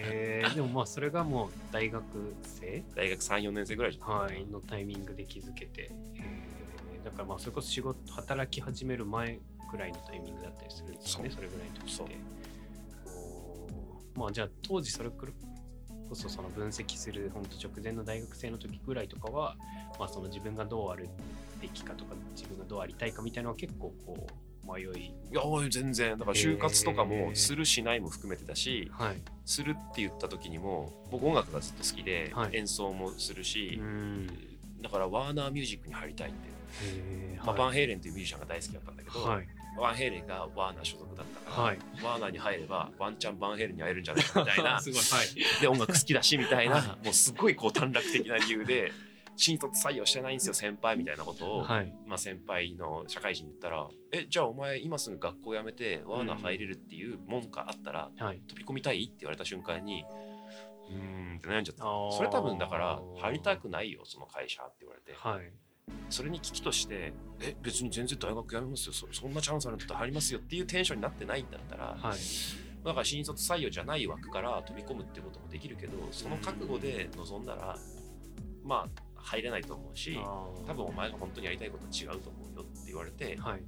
[0.08, 2.02] えー、でもまあそれがもう大学
[2.42, 2.82] 生？
[2.96, 9.38] 大学34年生ぐらいじゃないはいのタイミングで気づけて、えー、だからまあそれこそ仕事働き始める前
[9.70, 12.16] くらいのタイミングだったりするんですよねそれぐらいの時って。
[14.16, 15.26] まあじゃあ当時それこ
[16.12, 19.54] そその分析する本当直前の大学生の時ぐらいとかは
[19.96, 21.08] まあその自分がどうある
[21.62, 24.84] べきかとか自分がどうありたいかみたいなのは結構こう迷い。
[24.84, 26.18] いや全然。
[26.18, 33.80] だから就活とかもするしないも含めてだし、はい、するって言った時にも僕音楽がずっと好きで、はい、演奏もするし
[34.82, 48.92] だからワーナーミュージックに入りたいって、まあ、バンヘイレンというミュージシャンが大好きだったんだけど、はい、ワンヘイレンがワーナー所属だったから、はい、ワーナーに入ればワンチャンバンヘイレンに会えるんじゃないかみたいな すごい、はい、で音楽好きだしみたいなもうすごいこう短絡的な理由で
[49.40, 60.04] 新卒採用してないんですよ先輩みたいなことを、はい、まあ、先輩の社会人に言ったら「えじゃあお前今すぐ学校辞めてワーナー入れるっていうもんがあったら、飛び込みたい?」って言われた瞬間に
[60.90, 61.84] 「うーん」って悩んじゃった。
[62.16, 65.14] それ多分だから入りたくないよその会社って言われて。
[65.14, 65.52] はい。
[66.08, 72.18] それに危機として「え別に全然大学辞めますよそんなチャンスあるんだったら入りますよ」っていうテンションになってないんだったら、はい、
[72.84, 77.76] だから新卒採用じゃない枠から飛び込むってこともできるけどその覚悟で臨んだら
[78.62, 80.18] まあ入れないと思うし
[80.66, 83.62] 多分お前が本当にやりたいこと違うと思うよって言われて、はい、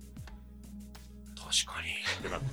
[1.36, 1.88] 確かに
[2.18, 2.46] ってなって。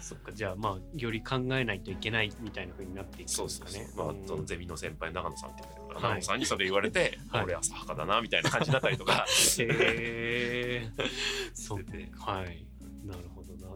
[0.00, 3.88] そっかじゃあまあより考えないといけないみたいなふうになっていくんですかね。
[3.96, 9.24] まあ、そのゼミの先輩長野さんって言うんだけど、長野さんにそれ言われて、はい、俺浅はかだなみたいな感じだったりとか。
[9.58, 10.90] へえ
[11.54, 12.66] そうてはい。
[13.04, 13.74] なるほどな。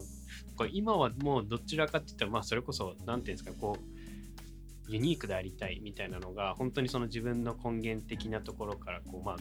[0.71, 3.94] 今はもうどちらかって言ったらまあそれこそなんていうんですかこう
[4.87, 9.35] ユニークでありたいみたいなのが本当にその自分の根源的なところからこうまあ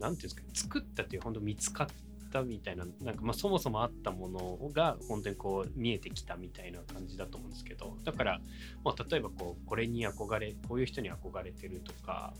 [0.00, 1.86] なんていうんですか作ったという本当見つかっ
[2.30, 8.40] たみたいななんかまあそもそもあったものが本当にこう見えてきたみたいな感じだと思うんですけどだから、
[8.84, 12.32] まあ、例えばこうこれに憧れこういう人に憧れてるとか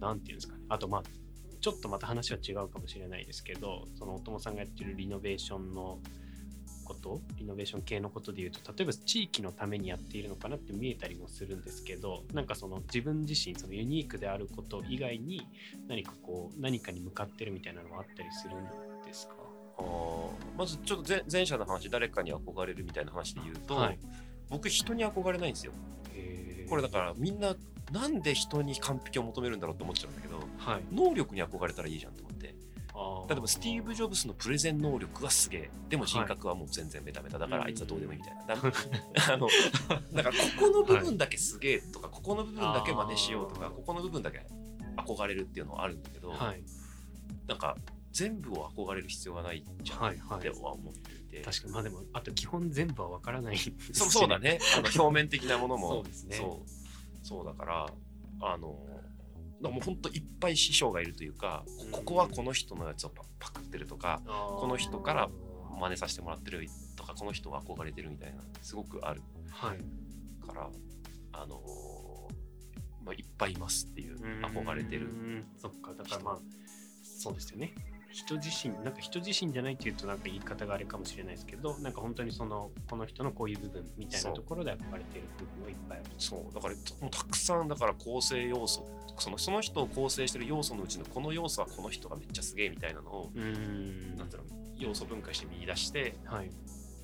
[0.00, 0.64] 何て言うんですかね。
[0.68, 1.02] あとまあ
[1.60, 6.00] ちょっとまた話は違うかもしれないですけどそのお友さんがやってるリノベーションの
[6.82, 15.46] ことリノベーション系のことで言うと例えば地域のためにやっているのかなって見えたりもするんですけどなんかその自分自身そのユニークであること以外に
[15.88, 18.64] 何かこう何かに向かってるみたいなのはあったりするん
[19.04, 19.34] ですか？
[19.78, 19.82] あ
[20.58, 23.98] まずちょっと前者の話誰かに憧れるみたいな話で言うと、はい、
[24.50, 25.72] 僕人に憧れないんですよ。
[26.68, 27.54] これだからみんな
[27.90, 32.12] なんで人に完璧を求めるんだろうって思っちゃうんだけど、はい、能力に憧れたらいいじゃん。
[33.28, 35.70] 例えばスティーブ・ジョブスのプレゼン能力はすげえ。
[35.88, 37.38] でも人格はもう全然ベタベタ。
[37.38, 39.48] だからあいつはどうでもいいみたいな、あの
[40.12, 44.46] だからここの部分だけすげえとか、ここの部分だけ真似しようとかここの部分だけ
[44.96, 46.62] 憧れるっていうのはあるんだけど、はい、
[47.46, 47.76] なんか
[48.12, 51.72] 全部を憧れる必要がないんじゃないっては思っていて、はいはい、確かに。
[51.72, 54.58] まあでもあと基本全部は分からない、そうそうだね。
[54.76, 55.88] あの表面的なものも。
[55.88, 56.36] そうですね。
[56.36, 57.26] そう。
[57.26, 57.86] そうだから
[58.40, 58.76] あの
[59.70, 65.28] もうほんといっぱい師匠がいるというかここはこの人のやつをパクってるとかこの人から
[65.80, 69.78] 真似させてもらってるとかこの人が憧れてるみたいなすごくある、はい、
[70.46, 70.68] から
[71.32, 75.08] あのー、まあ、いっぱいいますっていう憧れてる
[75.56, 76.38] そっかだからまあ
[77.02, 77.74] そうですよね
[78.12, 86.10] 人自身なんか人自身じゃないっていうとなんか言い方があれかもしれないですけどなんか本当にそのこの人のこういう部分みたいなところで憧れている部分はいっぱいある。
[86.18, 86.54] そう。
[86.54, 88.86] だからもうたくさんだから構成要素
[89.18, 94.16] そのその人を構成してる要素のうちのこの要素はこの人がめっちゃすげえみたいなのをうん。
[94.16, 96.50] なんていうの要素分解して見出して、はい、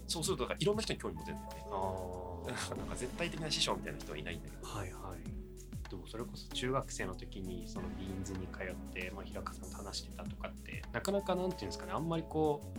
[0.06, 2.54] そうするとだからいろんな人に興味持てるんだよね。
[2.72, 4.66] あ なんか絶対的な師匠みたいな人はいないんだけど。
[4.66, 5.47] はいはい
[5.90, 12.78] でもそれこそ中学生の時にそのビーンズに通って、まあ、平川さんと話してたとかってなかなかなんていうんですかねあんまりこう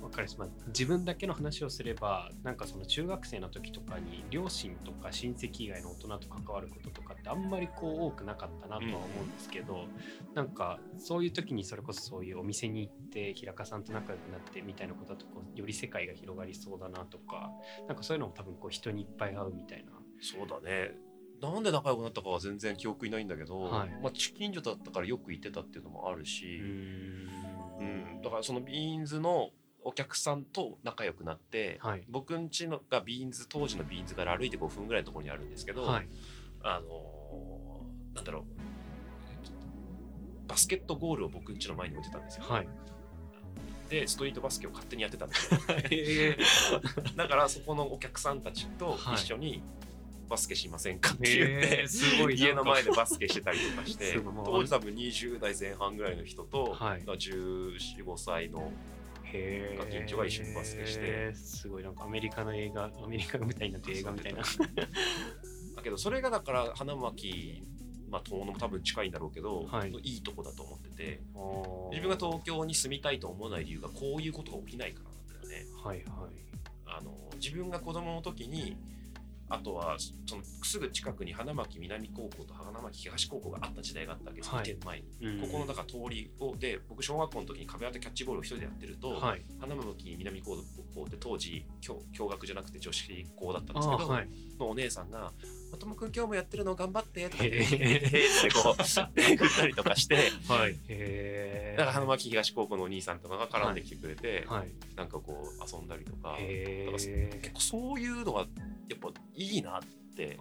[0.00, 9.86] 分かります、まあ、自分だけの話をすればなんかその中学生の時とかに両親とか親戚以外の大人と関わることとかってあんまりこう多くなかったなとは思うんですけど、
[10.28, 17.50] うん、なんかそういう時にそれこそそういうお店に行って平川さんと仲良くなってみたいなことだとこうより世界が広がりそうだなとか
[17.86, 19.92] なんかそういうのも多分こう人にいっぱい会うみたいな。
[20.22, 20.92] そうだね
[21.40, 26.60] なんで仲良くなったかは全然記憶いないんだけど、はい、まあ、近所だったからよく行ってたっていうのもあるし
[27.80, 29.50] うん、だからそのビーンズの
[29.82, 36.08] お客さんと仲良くなって、はい、僕んちのがビーンズ当時のビーンズから歩いて5分ぐらいのところにあるんですけど、はい、
[36.62, 38.44] あのー、なんだろう
[40.46, 42.44] バスケットゴールを僕んちの前に置いてたんですよ。
[42.46, 42.68] はい、
[43.88, 45.60] でストリートバスケを勝手にやってたんですよ。
[47.16, 49.62] だからそこのお客さんたちと一緒に、
[50.30, 51.12] バスケしませんか？
[51.14, 58.72] って言って、すごい家の前でバスケしてたりとかして 当時多分20代前半ぐらいの人と、はい、1415歳の
[59.24, 61.34] ガキンチョが一緒にバスケして。
[61.34, 64.42] すごいなんかアメリカの映画アメリカが舞台になって映画みたいな。
[65.76, 67.62] だけどそれがだから花巻
[68.08, 71.20] まあ遠野も多分近いんだろうけど、はい、いいとこだと思ってて
[71.90, 75.66] 自分が東京に住みたいと思わない理由がこういうことが起きないからなんだよね。
[75.82, 76.06] はいはい、
[76.86, 78.76] あの自分が子供の時に
[79.50, 90.56] あとはそのすぐ近くに花巻南高校と花巻東高校があった時代があったわけです、はい、前に、ここのだから通りをで僕小学校の時に壁当てキャッチボールを一人でやってると、はい、花巻南高
[90.94, 91.66] 校って当時
[92.16, 95.32] 共学じゃなくて女子校だったんですけど、はい、のお姉さんが
[95.72, 99.00] 「まともくん今日もやってるの頑張って」とかって「へってこう振
[99.46, 108.46] ったりとかして、はい、へだから花巻東高校のお兄さんとかが絡んできてくれて、はい、なんかこう遊んだりとかだから結構そういうのが
[108.90, 109.80] やっぱいいなっ
[110.16, 110.36] て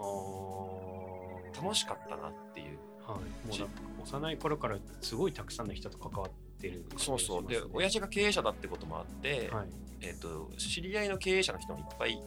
[1.55, 2.79] 楽しかったなっていう。
[3.07, 6.31] はい、もう幼い頃からすごいたくさんの人と関わっ
[6.61, 7.47] てる、ね、そうそう。
[7.47, 9.67] で親父が経営者だってこともあって、はい、
[10.01, 12.21] えーと、知り合いの経営者の人もいっぱい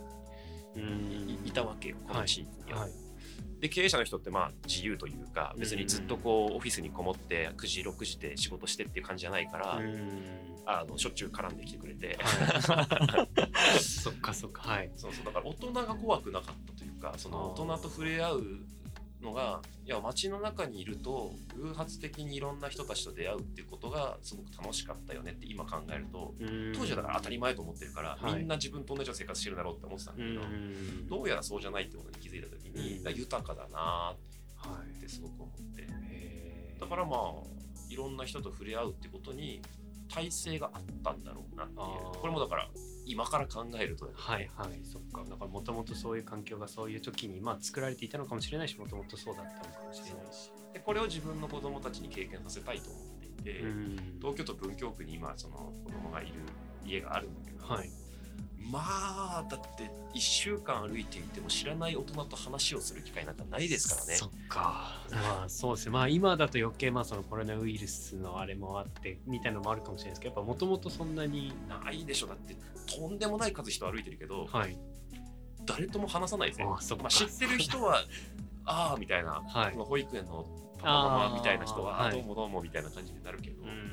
[1.44, 2.80] いたわけよこの地域には。
[2.80, 3.01] はいはい
[3.62, 9.81] で経営者の人ってまあ自由というか別にずっとこうオフィスにこもって9時6時で仕事してっていう感じじゃないから
[10.66, 13.29] あのしょっちゅう絡んできてくれて、は
[13.79, 14.90] い、 そっかそっかはい。
[14.96, 18.42] そうそうだから大人が怖くなかったというかその大人と触れ合う
[19.22, 26.35] のがいや街の中にいると偶発的にいろんな人たちと出会うっていうことがすごく楽しかったよねって今考えると
[26.74, 35.88] 当時はだから当たり前と思ってるから、はい、みんな自分と同じような生活してるだろうって思ってたんだけどどうやらそうじゃないってことに気づいた時に豊かだなってすごく思って、
[36.80, 37.20] だからまあ
[37.88, 39.60] いろんな人と触れ合うってことに
[40.08, 41.79] 体制があったんだろうなっていう。
[42.20, 42.68] これもだから
[43.05, 45.25] 今から考えると、ね、はいはいそっか。
[45.29, 50.50] だからもともとそういう環境がそういう時にまあ作られていたのかもしれないしもともとそうだったのかもしれないし。
[50.73, 53.65] でこれを自分の子供たちに経験させたいと思っていて、
[54.21, 56.33] 東京都文京区に今その子供がいる
[56.85, 57.90] 家があるんだけど、はい、
[58.71, 64.15] まあだって1週間歩いていても知らない大人と話をする機会なんかないですからね。
[64.15, 65.02] そっか。
[65.10, 65.92] まあそうですね。
[65.92, 72.27] まあ今だと余計まあそのコロナウイルスのあれもあってみたいなのもあるかもしれないですけどやっぱもともとそんなにないでしょ。
[72.27, 72.56] だって
[72.87, 74.77] とんでもない数人歩いてるけど、はい、
[75.65, 76.67] 誰とも話さないですね。
[76.67, 78.04] まあ、知ってる人は
[78.65, 80.46] ああみたいな、はい、保育園の
[80.79, 83.91] パパママみたいな人はあどうもどうもみたいな感じになるけど、ね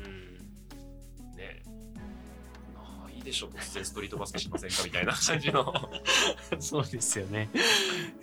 [3.30, 5.14] でしょ突然ストリートバスケしませんかみたいな。
[5.14, 5.74] 感じの
[6.60, 7.50] そうですよね。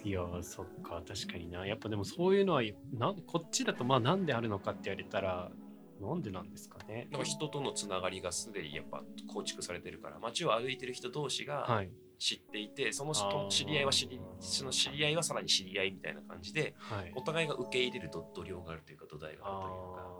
[0.04, 1.66] いやそっか確かにな。
[1.66, 5.50] やっぱでもそういうのはなこっちだとまあなんであるのかって言われたら
[6.00, 7.08] なんでなんですかね。
[7.10, 9.02] なんか人とのつながりがすでにやっぱ
[9.32, 11.90] 構築されてるから街を歩いてる人同士が、はい。
[12.18, 13.12] 知っていてその
[13.50, 20.15] 知り合いは知りその知り合いはさらに知り合いみたいな感じで、はい、お互いが受け入れると度量があるというか土台があるというか。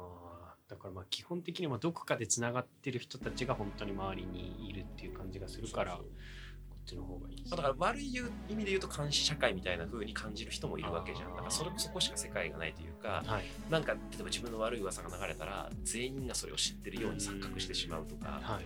[0.69, 8.21] だからまあ基本的にはどこかでつながってる人たちが本当に周りにいるっていう感じがするからこっちの方がいいだから悪い意
[8.55, 11.31] 味で言うと監視社会みたいな風に感じる人もいるわけじゃん。
[11.31, 18.65] だからそれそこしか世界がないというか、はい、なんか例えば自分の悪い噂が流れたら全員がそれを知ってるように錯覚してしまうとか、はい、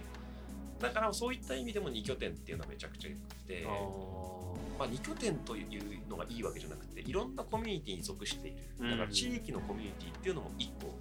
[0.83, 3.67] だからそういった意味でも2拠点っていうのはめちゃくちゃよくて、
[4.79, 8.91] まあ、2拠点というのがいいわけじゃなくていろんなコミュニティに属している。
[8.91, 10.95] だから地域のコミュニティっていうのも1個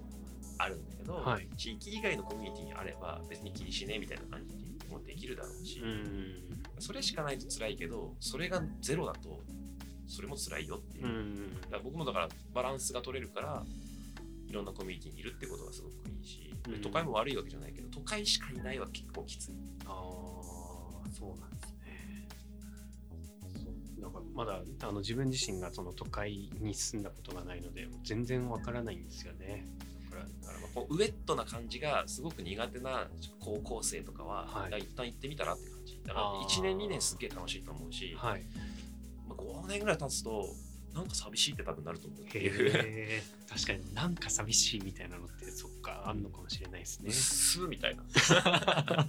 [0.62, 4.54] あるんだけど、はい、地域以外のコミュニティにあれば別に気にしねえみたいな感じ
[4.90, 5.82] もできるだろうし、
[6.78, 9.40] それしかないと辛いけどそれがゼロだと
[10.06, 11.04] それも辛いよっていう、
[11.62, 13.62] だから僕もだからバランスが取れるから
[14.48, 16.52] いろんなコミュニティにいるってことがすごくいいし、
[16.82, 19.52] 都会も悪いわけじゃないけど都会しかいないは結構きつい。
[19.86, 19.92] ああ
[21.12, 22.28] そうなんですね。
[24.00, 29.66] なんかまだあの自分自身がその都会に住んだことがないので全然わからないんですよね。
[30.74, 33.06] こうウェットな感じがすごく苦手な
[33.40, 36.00] 高校生とかは、はい、一旦行ってみたらって感じ。
[36.06, 38.42] だから1年2年すげえ楽しいと思うし、はい。
[39.28, 40.46] まあ、5年ぐらい経つと
[40.94, 43.22] なんか寂しいって多分なると思うっていう。
[43.48, 47.10] 確かになんか寂しいみたいなのってそっかあんのかもしれないですね。
[47.10, 48.02] すみたいな。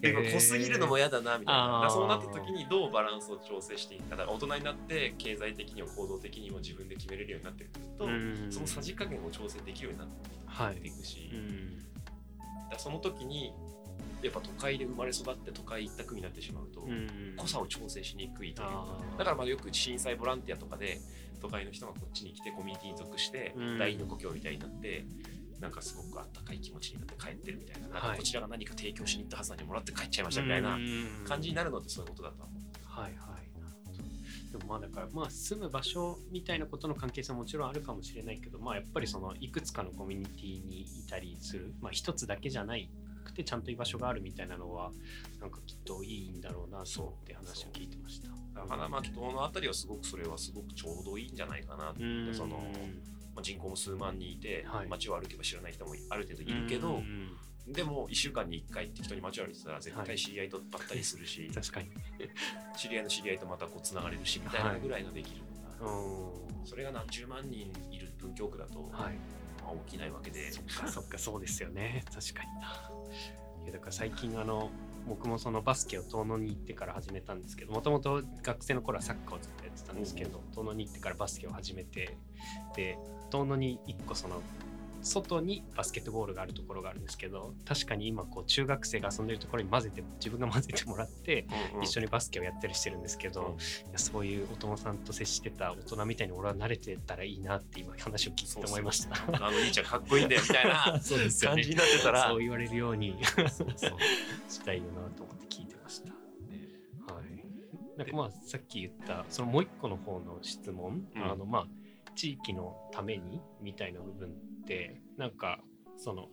[0.00, 1.88] でも濃すぎるのも嫌だなみたいな。
[1.90, 8.04] そうなった時にどうバランスを調整していくかだから大人になって経済的にも行動的にも自分で決めれるようになってくると
[8.50, 10.30] そのさじ加減を調整できるようになって
[10.72, 10.90] い。
[10.90, 11.30] くし、
[12.70, 13.52] はい、その時に
[14.22, 16.86] やっぱ都会で生まれ育って都会一択になってしまうと、
[17.36, 18.68] 濃さを調整しにくいという
[19.18, 21.00] だからまあよく震災ボランティアとかで
[21.40, 25.04] 都会の人がこっちに来てコミュニティに属して、第二の故郷みたいになって
[25.60, 27.88] なんかすごくあったかい気持ちになって帰ってるみたいな。
[27.88, 30.78] なんかこちらが何か提供しに行ったはずなのにもらって帰っちゃいましたみたいな
[31.26, 33.00] 感じになるのってそういうことだと思う。
[33.00, 33.43] はいはい
[34.54, 42.88] でもまあだからまあ住む場所みたいなことの関係性ももちろんあるかもしれないけどまあやっぱりそのいくつかのコミュニティにいたりするまあ一つだけじゃない
[43.24, 44.92] くてちゃんと居場所があるみたいなのは
[45.40, 48.28] なんかきっといいんだろうなと思って話を聞いてました。
[48.68, 52.00] 花巻島の辺りはすごくそれはすごくちょうどいいんじゃないかなって
[52.32, 52.58] その、
[53.34, 57.02] まあ、人口も数万人いて、はい、街を歩けば知らない人もある程度いるけど。
[57.66, 61.88] でも1週間に1回適当に街を歩いてたら絶対知り合いとばったりするし、はい、確かに。
[62.76, 65.40] 知り合いの知り合いとまたこうつながれるしみたいなぐらいのできる
[65.80, 66.30] のが、は
[66.64, 69.14] い、それが何十万人いる文京区だと、はい。
[69.62, 70.52] まあ、起きないわけで。
[70.52, 72.04] そっかそっかそうですよね。
[72.12, 72.54] 確かに。
[72.60, 72.90] な
[73.64, 74.70] いやだから最近あの
[75.06, 82.16] 僕もそのバスケを遠野に行ってから始めたんですけどもともと学生の頃はサッカーをずっとやってたんですけど遠野に行ってからバスケを始めて
[82.74, 82.98] で
[83.30, 84.40] 遠野に1個その
[85.04, 91.46] 外にバスケットボールがあるところがあるんですけど確かに今こう中学生が遊んでるところに混ぜて自分が混ぜてもらって
[91.82, 93.56] 一緒にバスケをやったりしてるんですけど、
[93.88, 99.16] いやそういうお友さんと接してた大人みたいに俺は慣れてたらいいなって今話を聞いて思いました。
[99.32, 101.00] あの兄ちゃんかっこいいんだよみたいな。
[101.02, 102.28] そうです、ね、感じになってたら。
[102.28, 103.68] そう言われるようにそうそう
[104.48, 106.12] したいよなと思って聞いてました。
[107.12, 111.66] はい、なんかまあさっき言ったそのもう一個の方の質問、うん、あのまあ
[112.14, 114.32] 地域のためにみたいな部分っ
[114.66, 115.60] てなんか
[115.96, 116.28] その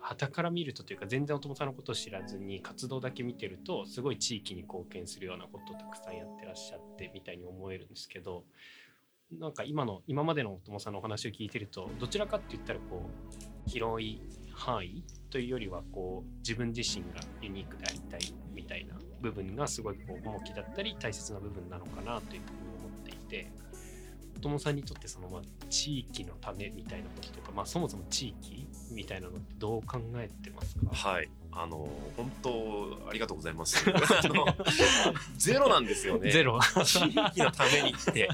[0.00, 8.44] 旗から見るとというか全然お友さんのことを知らずに活動だけ見てるとすごい地域に貢献するようなことをたくさんやってらっしゃってみたいに思えるんですけど
[9.38, 13.08] なんか今の今までのお友さんのお話を聞いてるとどちらかって言ったらこ
[13.66, 14.20] う広い
[14.52, 18.20] 範囲というよりはこう自分自身がユニークでありたい
[18.52, 23.50] みたいな部分がすごいこう重きだったり大切な部分なのかなというふうに思っていて
[24.42, 31.10] 友さんにとってそのまあ地域のためみたいなこととか、まあ、そもそも地域みたいなのってどう考えてますか？
[31.10, 31.30] はい。
[31.54, 33.84] あの本当ありがとうございます。
[35.36, 36.30] ゼロなんですよね。
[36.30, 36.58] ゼロ。
[36.84, 38.28] 地域のためにって。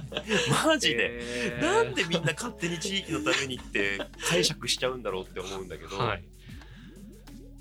[0.64, 6.24] マジで、えー、なんでみんな勝手に地域のためにって解釈しちゃうんだろうって思うんだけど、はい。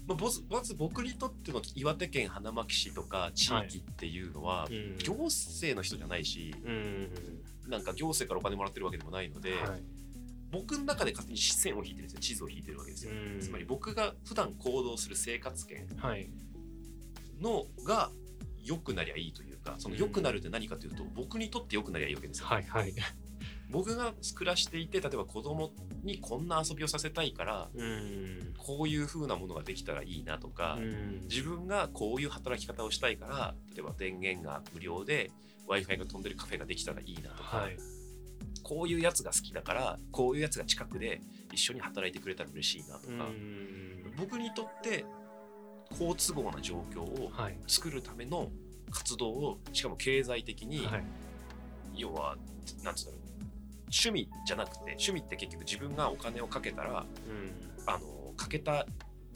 [0.08, 0.18] まあ、
[0.50, 4.70] まず僕にとっての岩手県花巻市とか地域っていうのは、
[5.04, 6.56] 行政の人じゃないし、
[7.68, 9.84] なんか行政からお金もらってるわけでもないので、はい、
[10.52, 12.20] 僕の中で勝手に視線を引いてるんですよ。
[12.20, 13.12] 地図を引いてるわけですよ。
[13.42, 15.88] つまり僕が普段行動する生活圏
[17.42, 18.12] のが
[18.64, 22.48] 良くなりゃいいというかその良くなるって何かというと僕にとって良くなりゃいいわけですよ。
[22.48, 22.94] はいはい。
[23.70, 25.72] 僕が暮らしていて例えば子供
[26.04, 27.70] にこんな遊びをさせたいから
[28.58, 30.78] こういう風なものができたらいいなとか
[31.30, 35.32] 自分がこういう働き方をしたいから例えば電源が無料で
[35.68, 37.78] w i f i が飛んでるカフェができたらいいなとか、はい、
[38.64, 41.22] こういうやつが好きだからこういうやつが近くで
[41.54, 43.30] 一緒に働いてくれたら嬉しいなとか
[44.18, 45.06] 僕にとって
[45.98, 47.32] 好都合な状況を
[47.68, 48.50] 作るための
[48.90, 51.04] 活動をしかも経済的に、はい、
[51.96, 53.28] 要は何て言うんだろう
[53.90, 58.86] 趣味じゃなくて趣味って結局自分がお金をかけたら、うん、あのかけた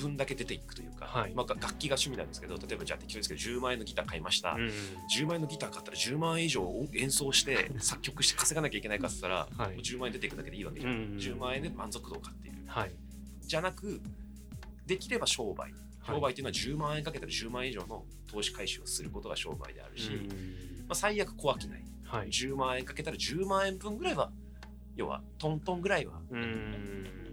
[0.02, 4.72] 分だけ出ていくというか、はい、まあ、楽器が趣味なんですけど例えばじゃあ適当ですけど10万円のギター買いました、うん、
[5.16, 12.91] 10万円のギター買ったら10万円以上演奏して 作曲して稼がなきゃいけないかっつったら、はい、10万円出ていくだけでいいわけじゃん、うん、10万円で満足度を買っている、はい、
[13.41, 14.02] じゃなく
[14.86, 15.74] できれば商売。
[16.06, 20.34] 商売っていうのは10万円かけたら10万円以上の投資回収をすることが商売であるし、うん、ま
[20.89, 21.72] あ、最悪小商い、
[22.04, 24.32] はい、10万円かけたら10万円分ぐらいは
[24.95, 26.14] 要はトントンぐらいは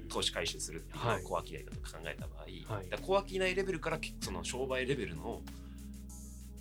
[0.09, 5.43] 投資回収するっていうのが小商いだと考えた場合、はい、小商いレベルからその商売レベルの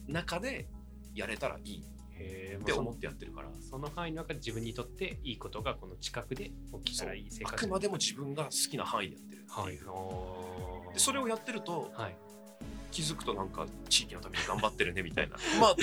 [0.07, 0.67] 中で
[1.13, 1.83] やれたらいい
[2.59, 3.49] って思ってやってるから。
[3.69, 6.51] その範囲の中で自分にとっていいことがこの近くで
[6.85, 12.17] 起きたらいい生活あくまでも自分が好きな範囲でやってるっていう、はい、でそれをやってると、はい、
[12.91, 15.35] 気づくとなんか地域のために頑張ってるねみたいな。
[15.59, 15.75] まあ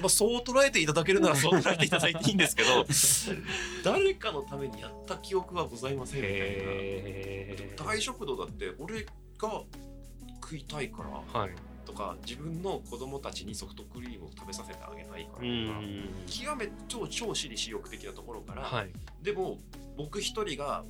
[0.00, 2.86] まあ、そう捉えていただけるならそう捉えていただいていいんですけど。
[3.84, 6.34] 誰かのためにやった記憶はございませんみた
[7.64, 7.84] いな。
[7.84, 9.02] 大食堂だって俺
[9.38, 9.64] が
[10.42, 11.50] 食いたいから、はい、
[11.84, 15.80] とか自分の子供たちにソフトクリームを食べさせてあげたいからとか
[16.26, 18.90] 極め超超私利私欲的なところから、はい、
[19.22, 19.58] でも
[19.96, 20.84] 僕一人が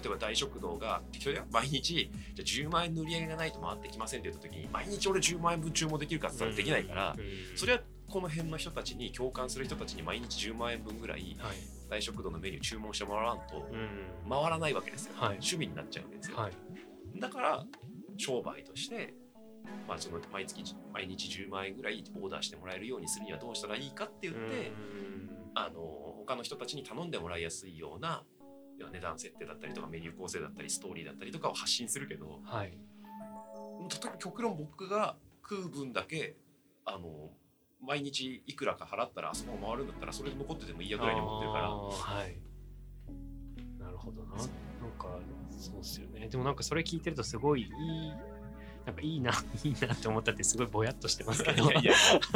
[0.00, 7.16] 例えば大食堂が適当だよ毎日じゃ10万円の売り上げがないと回ってきませんって言った時に毎日俺10万円分注文できるかって言ったらできないから
[7.56, 11.36] それはこの辺の人たちに共感する人たちに毎日10万円分ぐらい
[11.88, 13.66] 大食堂のメニュー注文してもらわんと
[14.28, 17.64] 回らないわけですよ、はい、趣味になっちゃうわけですよ、はい、だから
[18.16, 19.14] 商売として
[19.86, 24.72] まあ、その毎月毎日10万円ぐらいオーダーしてもらえるようにするにはどうしたらいいかって言って
[25.54, 25.80] あの
[26.18, 28.22] 他の人たちに頼んでもらいやすいような
[28.88, 36.36] 値段設定だったりとかメニュー構成だったりストーリーだったりとかを発信するけど、はい、例えば極論僕が食う分だけ
[36.84, 37.30] あの
[37.82, 41.70] 毎日いくらか払ったらあそこ回るんだったらそれで残っててもいいやぐらいに思ってるから。
[41.70, 42.38] はい。
[43.78, 44.36] なるほどな。
[44.36, 44.46] なん
[44.98, 45.18] か
[45.50, 46.28] そうっすよね。
[46.28, 47.68] でもなんかそれ聞いてるとすごいいい
[48.90, 49.30] なんかいいな、
[49.62, 51.92] いいなって思ったってすごいぼやっとしてますけど、いやいや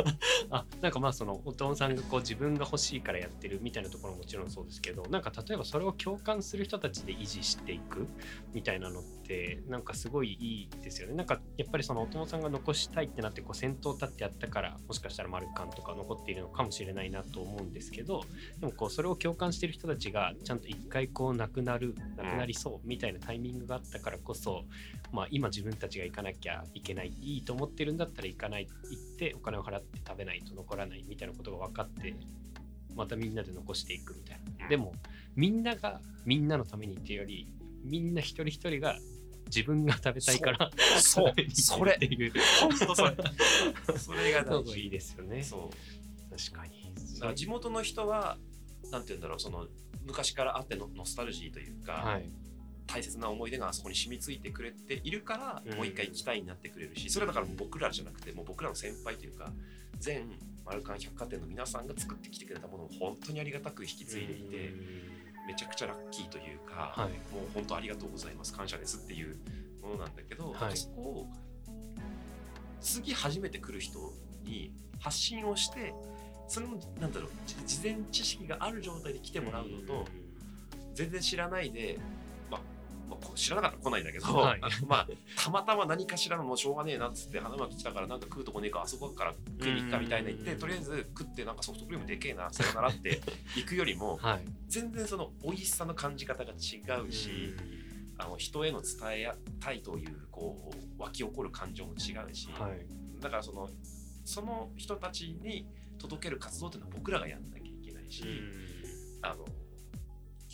[0.51, 8.07] あなんかまあそのお父さんがこう自分が欲しいからやってるみたいなところももちろんそうですけど、なんか例えばそれを共感する人たちで維持していく
[8.53, 11.15] みたいなのってなんかすごいいいですよね。
[11.15, 18.23] なんかやっぱりそのお父さんが残したいってなってこう先頭立ってやったからもしかしたら丸感とか残っているのかもしれないなと思うんですけど、
[18.61, 24.65] でもこうそれを共感してる人たちがちゃんと一回こうなくなる、なくなりそうみたいなタイミングがあったからこそ、
[25.13, 26.44] まあ今自分たちが行かなきゃ
[26.75, 32.15] いけないいいと思ってるんだったら行かない行ってお金を払って食べないと残らないみたいなことが分かって
[32.95, 34.69] またみんなで残していくみたいな。
[34.69, 34.93] でも
[35.37, 37.49] みんながみんなのためにっていうより
[37.83, 38.97] みんな一人一人が
[39.47, 40.71] 自分が食べたいから
[41.01, 41.35] そう。
[41.53, 41.99] そ れ。
[41.99, 43.99] それ。
[43.99, 44.81] それが大事。
[44.81, 45.43] いいですよね。
[45.43, 46.37] そう。
[46.37, 46.85] 確かに。
[47.15, 48.39] だから地元の人は
[48.91, 49.67] なんて言うんだろうその
[50.07, 52.31] 昔からあってのノスタルジーというか、はい、
[52.87, 59.51] 大切な思い出があそこに染みついてくれているから、うん、もう一回行きたいになってくれるしそれはだから僕らじゃなくてもう僕らの先輩というか
[59.99, 60.29] 全
[60.65, 69.37] マルカン百貨店の皆さんが作ってきてくれたものを本当にありがたく引き継いでいて、うん、めちゃくちゃラッキーというか、はい、もう本当ありがとうございます感謝ですっていう
[69.83, 71.27] ものなんだけど、はい、そこを
[72.81, 73.99] 次初めて来る人
[74.45, 75.95] に発信をして
[76.49, 77.31] それもなんだろう
[77.67, 80.07] 事前知識がある状態で来てもらうのと、
[80.93, 81.99] 全然知らないで
[83.09, 93.21] まあ、 知らなかったら来ないんだけど、はい、 まあたまたま何かしらのもうしょうがねえなっつって花巻来たからなんか食うとこねえかあそこから食いに行くかみたいな言ってとりあえず食ってなんかソフトクリームでけえなさよならって
[93.57, 96.57] 行くよりも、はい、全然その美味しさの感じ方が違
[97.07, 97.55] うし。
[98.17, 102.87] あの人への伝えたいというこう湧き起こる感情も違うし、はい、
[103.21, 103.69] だからその
[104.25, 105.67] その人たちに
[105.99, 108.25] 届ける活動っていうのは僕らがやんなきゃいけないし、
[109.23, 109.45] あの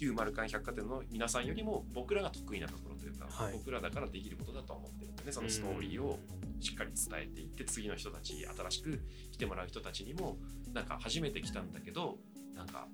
[0.00, 5.32] 旧丸カン百貨店の皆さんよりも僕らが得意なところというか、はい、僕らだからできることだと思ってるんでね。
[5.32, 6.18] そのストーリーを
[6.58, 8.98] しっかり伝えていって次の人たち新しく
[9.30, 10.38] 来てもらう人たちにも
[10.72, 12.16] なんか初めて来たんだけど
[12.56, 12.88] なんか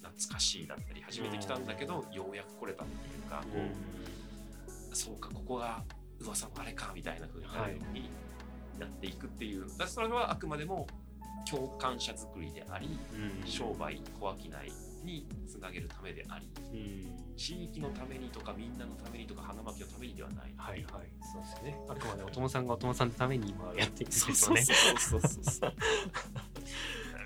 [0.00, 3.58] 懐かしいだったり初めて来たんだけどようやく来れたっていうかこ
[4.92, 5.82] うそうかここが
[6.20, 8.10] 噂のあれかみたいな風になるように
[8.78, 10.86] なっていくっていう、はい、それはあくまでも
[11.50, 12.98] 共感者作りであり、
[13.44, 20.52] 商売小商いにつなげるためであり、うん、地域のためにとかみんなのためにとか花巻のためにではない。
[20.56, 21.08] はいはい。
[21.32, 21.78] そうですね。
[21.88, 24.62] あくまでお友さんがお友さんのために今やっていくんですよね。
[24.62, 25.74] そうそうそうそう。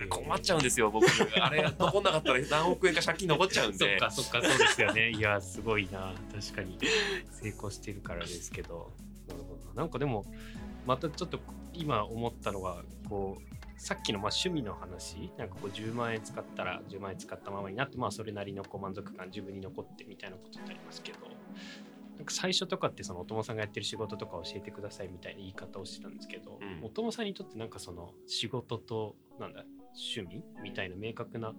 [0.09, 1.07] 困っちゃうんですよ僕。
[1.41, 3.79] あれ残んなかったら何億円か借金残っちゃうんで。
[3.79, 5.11] そっかそっかそうですよね。
[5.11, 6.14] いやすごいな。
[6.33, 6.79] 確かに。
[7.31, 8.93] 成功してるからですけど。
[9.29, 10.25] なるほどなんかでも
[10.87, 11.39] またちょっと
[11.73, 13.51] 今思ったのはこう
[13.83, 21.18] さっきのまあ趣味の話なんかこう10万円使ったら10万円使ったままになってまあそれなりのこう満足感自分に残ってみたいなことってありますけど
[22.16, 29.64] なんか最初とかってそのお友さんがやってる仕事とか教えてくださいみたいな言い方をしてたんですけど、うん、お友さんにとってなんかその仕事となんだ
[30.16, 31.53] 趣味みたいな明確な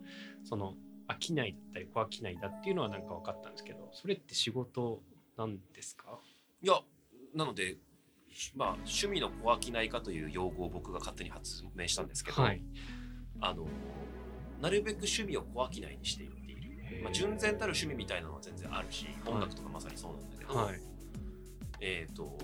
[0.46, 0.76] その
[1.10, 5.02] 飽きないだったり小飽きないだっていうのはなんか分かったんですけどそれって仕事
[5.38, 6.20] なんですか？
[6.62, 6.76] いや
[7.36, 7.76] なので
[8.56, 12.62] まあ、趣味の小飽きないかという用語を僕が勝手に発明したんですけど、はい、
[13.42, 13.66] あの
[14.62, 16.56] なるべく趣味を小飽きないにしていってい
[16.98, 20.82] る、まあ、純然たる趣味みたいなのは全然あるし、音楽とかまさにそうなんだけど、はい、
[21.82, 22.38] えっ、ー、と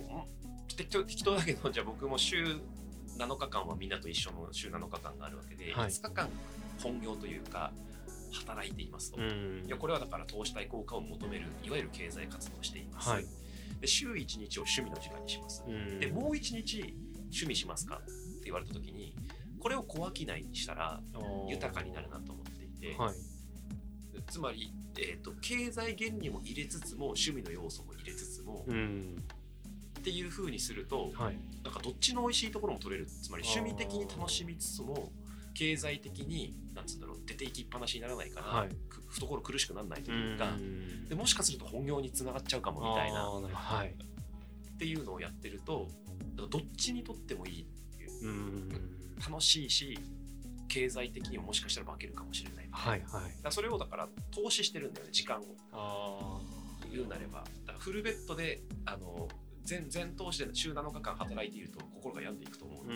[0.75, 2.57] 適当だけどじゃあ僕も週
[3.17, 6.29] 7日間はみんなと一緒の週7日間があるわけで、はい、5日間
[6.81, 7.71] 本業というか
[8.31, 9.23] 働いていますと、い
[9.67, 13.25] やこれはだから投資対効果を求めるいわゆる経済活動をしています、はい
[13.79, 15.63] で週1日を趣味の時間にします、
[15.99, 16.93] でもう1日
[17.25, 19.15] 趣味しますかって言われた時に
[19.59, 21.01] これを小商いにしたら
[21.47, 23.15] 豊かになるなと思っていて、はい、
[24.29, 33.07] つまり、えーと、経済原理も入れつつも趣味の要素も入れつつも、っていう風にすると、はい、なんかどっちの美味しいところも取れる。
[33.07, 35.11] つまり趣味的に楽しみつつも
[35.59, 38.69] 経済的になんつうんだろう出ていきっぱなしにならないから、はい、
[39.09, 40.53] 懐苦しくならないというか
[41.09, 45.89] でもしかすると本業につながっちゃうかもみたいな、はい、っていうのをやってると
[46.35, 47.65] どっちにとってもいいっ
[47.97, 48.69] ていう
[49.29, 49.99] 楽しいし
[50.69, 56.41] 経済的にももしかしたら負けるかもしれないはいはい、だそれをだから投資してるんだよね時間を。
[56.91, 57.43] 言うなれば。
[57.67, 59.27] だフルベッドであの
[59.63, 62.95] 全全投資で週7日間働いていると心が病んでいくと思うの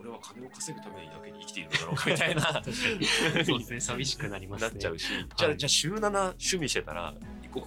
[0.00, 2.62] 俺は金を稼ぐためにだけに生きているんだろうかみたいな。
[3.44, 7.14] そうですね寂しくなります、ね、なっちゃうし、はい、じゃあじゃあ週7趣味してたら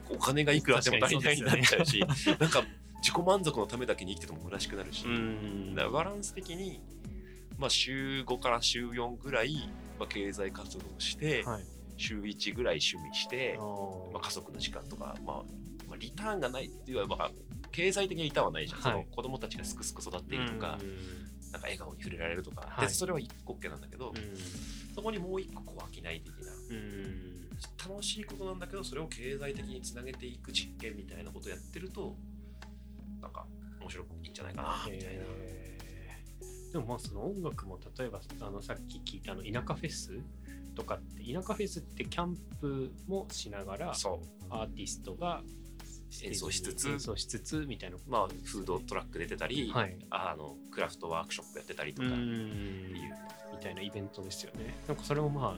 [0.10, 2.08] お金がいくらでも足りないにな っちゃうし、ね、
[2.40, 2.64] なんか
[3.02, 5.06] 自己満足のためだけに生きてても虚しくなるし。
[5.76, 6.82] だバランス的に、
[7.58, 9.70] まあ、週5から週4ぐらい、
[10.00, 11.66] まあ、経済活動をして、はい、
[11.98, 13.58] 週1ぐらい趣味して、
[14.14, 15.44] まあ、家族の時間とか、まあ、
[15.88, 17.30] まあ、リターンがないっていうば
[17.72, 20.78] 経済的なリターンはないじゃん、はい、その子供たちがすくすく育っているとか。
[21.54, 24.12] なんか笑顔に触れられるとか、はい、でそれは一個っけなんだけど、
[24.96, 26.52] そこにもう一個こう飽きない的な、
[27.88, 32.16] 楽しいことなんだけどそれを経済的につなげていく実験みたいなことをやってると
[33.22, 33.46] なんか
[33.80, 35.24] 面白いんじゃないかなみたいな。
[36.74, 40.20] でもまあその音楽も例えばあのさっき聞いたの田舎フェス
[40.74, 45.44] とかって田舎フェスってキャンプもしながらアーティストが
[46.24, 46.90] 演奏しつつ。
[46.90, 52.08] 演奏しつつみたいな、まあ、フードトラック出てたり、はい、あのクラフトワークショップやってたりとか。
[52.08, 53.34] っていう。
[53.54, 54.76] みたいなイベントですよね。
[54.88, 55.58] なんかそれもま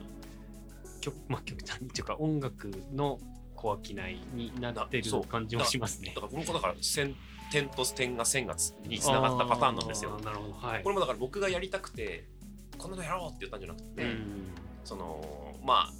[1.00, 3.18] 極,、まあ、極端にというか音楽の
[3.54, 3.94] 小商い
[4.34, 6.12] になってる感じもしますね。
[6.14, 7.14] だからこの子だから線
[7.50, 10.20] 点と点が線がにつながったパターンなんですよ。
[10.20, 12.28] なるほど、はい、これもだから僕がやりたくて
[12.76, 14.04] こんなのやろうって言ったんじゃなくて、
[14.84, 15.92] そのまあ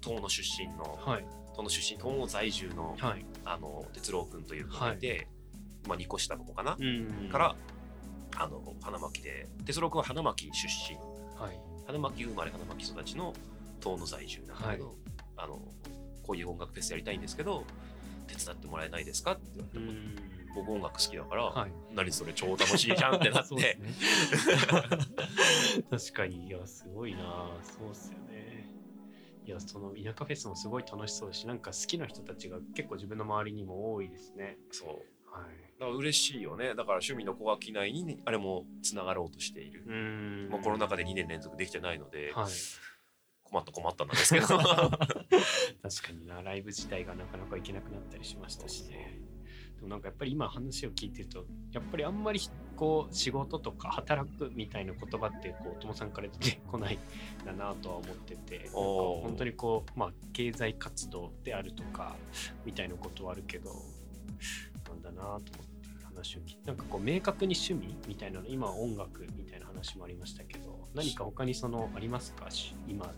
[0.00, 1.26] 党の出身の、はい、
[1.58, 5.26] この出身東欧在住の,、はい、あの哲郎君という子がいて、はい、
[5.88, 6.78] まあ、2個下の子かな、
[7.32, 7.56] から
[8.36, 10.96] あの花巻で哲郎君は花巻出身、
[11.36, 13.34] はい、花巻生まれ花巻育ちの
[13.82, 14.94] 東野在住なんだけど、はい、
[15.36, 15.58] あの
[16.22, 17.64] こういう音楽フェスやりたいんですけど
[18.28, 19.32] 手伝ってもらえないですか？
[19.32, 20.22] って言われて
[20.54, 23.54] 僕音楽好きだから、はい、何それ超楽しいじゃんってなって。
[23.56, 23.78] ね、
[25.90, 26.46] 確かに。
[26.46, 27.50] いやすごいな。
[27.64, 28.57] そうっすよね
[29.48, 34.58] いやその田舎フェスもすごい楽しそうだしなんか好きな人たちが結構自分の周りにも多いですね。
[34.70, 34.88] そう。
[35.34, 35.80] はい。
[35.80, 36.68] だから嬉しいよね。
[36.68, 39.84] だから趣味の小垣内にあれもつながろうとしている。
[39.86, 40.48] うん。
[40.50, 42.46] もうコロナ禍で2年連続できてないので、はい、
[43.42, 44.46] 困った困ったんですけど。
[44.60, 45.08] 確か
[46.12, 46.42] にな。
[46.42, 49.18] ライブ自体がなかなか行けなくなったりしましたしね
[49.78, 52.40] でもなんかやっぱり今話を聞いてるとやっぱりあんまり
[52.76, 56.98] こう仕事とか働くみたいな言葉ってこう友さんから出てこない
[57.42, 62.16] んだなとは思ってて本当にこうまあ経済活動であるとか
[62.64, 63.70] みたいなことはあるけど
[64.88, 65.52] なんだなと思って
[66.04, 72.48] 話を聞いてなんかこう明確に趣味みたいなの今音楽みたいな話もありましたけど何か他にそのありますか？
[72.88, 73.12] 今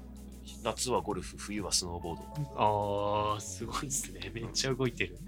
[0.63, 2.25] 夏はゴルフ冬はスノーボード。
[3.35, 4.31] あーすごいですね。
[4.35, 5.19] めっちゃ動いてる。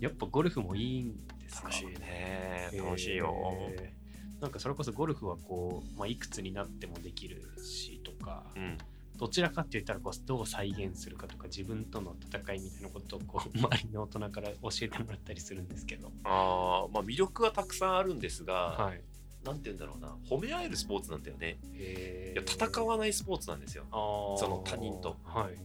[0.00, 1.68] やっぱゴルフもいいんですか？
[1.68, 2.70] 楽しいね。
[2.74, 3.34] 楽しいよ、
[3.76, 8.78] えー、なんかそれこそゴルフはこう、まあ、いくつになってもできるしとか、うん、
[9.18, 16.12] どちらかって言ったらこうどう再現するかとか自分との戦いみたいなことをこう 周りの大人から教えてもらったりするんですけど。
[16.24, 19.02] あ、まあ、魅力はたくさんあるんですが、はい、
[19.44, 20.16] なんて言うんだろうな。
[20.28, 21.58] 褒め合えるスポーツなんだよね。
[21.72, 23.86] いや戦わないスポーツなんですよ。
[23.90, 25.56] その他人と、はい、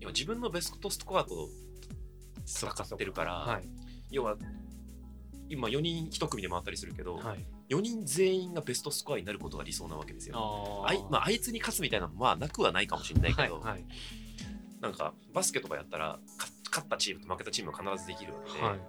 [0.00, 1.48] 今自分のベストスコアと
[2.46, 3.68] 戦ってるから、はい、
[4.10, 4.36] 要は
[5.48, 10.84] 今4人1組で回ったりするけど、はい、4人全員がベストスコアになることが理想なわけですよ。
[10.86, 13.84] あい,、まあ、あいつに勝つみたいなのはなくはないかもしれないけど、はいはい、
[14.80, 16.20] なんかバスケとかやったら
[16.70, 18.80] 勝ったチームと負けたチームは必ずできるわけで、はい、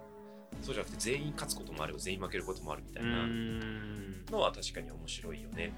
[0.62, 3.26] そうじゃなくて全員勝つこともあれば全員負けることもあるみたいな
[4.30, 5.72] のは確かに面白いよね。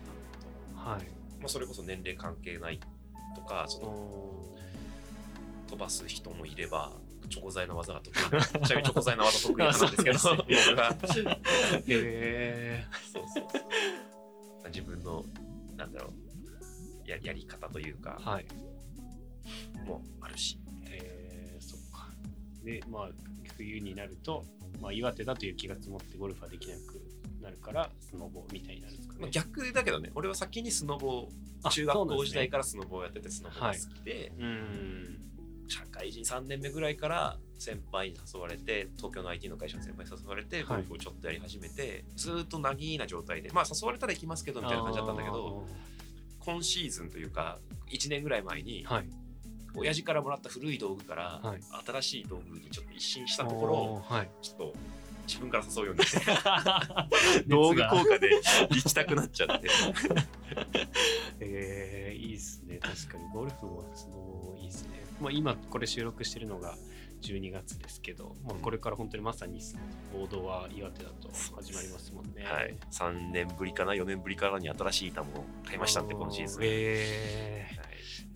[0.77, 1.05] はい。
[1.41, 2.79] まあ、それこそ年齢関係ない
[3.35, 4.55] とかその
[5.69, 6.93] 飛ばす人もいれば
[7.29, 8.19] チョコ材の技が得意。
[8.67, 10.97] ちなみにチョコ材の技得意なんですけど 僕が。
[11.73, 14.69] へえそうそうそう。
[14.69, 15.25] 自分の
[15.77, 16.13] なんだろ
[17.07, 18.47] うややり方というか、はい、
[19.87, 20.59] もあるし。
[20.83, 22.11] へえそっか。
[22.63, 23.11] でまあ
[23.57, 24.45] 冬になると
[24.81, 27.01] まあ、岩手だと雪が積もってゴルフはできなく
[27.43, 29.29] なるからスノボみたいになるんですかね。
[29.31, 31.29] 逆だけどね俺は先にスノボ
[31.71, 35.21] 中学校時代からスノボをやっててスノボが好きで、はい、うん。
[35.69, 45.67] 社会人3年目ぐらいから先輩に誘われて東京の IT の会社の先輩に誘われてゴルフをちょっとやり始めて、はい、ずっとなぎな状態でまあ誘われたら行きますけどみたいな感じだったんだけど
[46.41, 47.59] 今シーズンというか
[47.91, 49.09] 1年ぐらい前に、はい、
[49.77, 51.41] 親父からもらった古い道具から、
[51.87, 54.75] 新しい道具にちょっと一新したところ、はい、ちょっと
[55.27, 58.31] 自分から誘うようになって道具効果で
[58.71, 59.69] 行きたくなっちゃって。
[61.41, 62.79] えー、いいっすね。
[62.79, 63.29] 確かに。
[63.33, 66.77] ゴルフもそのいいっすね、まあ、今これ収録してるのが
[67.23, 69.61] 12月ですけど、まあ、これから本当にまさに
[70.13, 76.61] 報道は岩手だと始まりますもんね、はい、3年ぶりかな？4年ぶりからに新しい板も買いましたってこのシーズン。
[76.65, 77.87] えー、はい、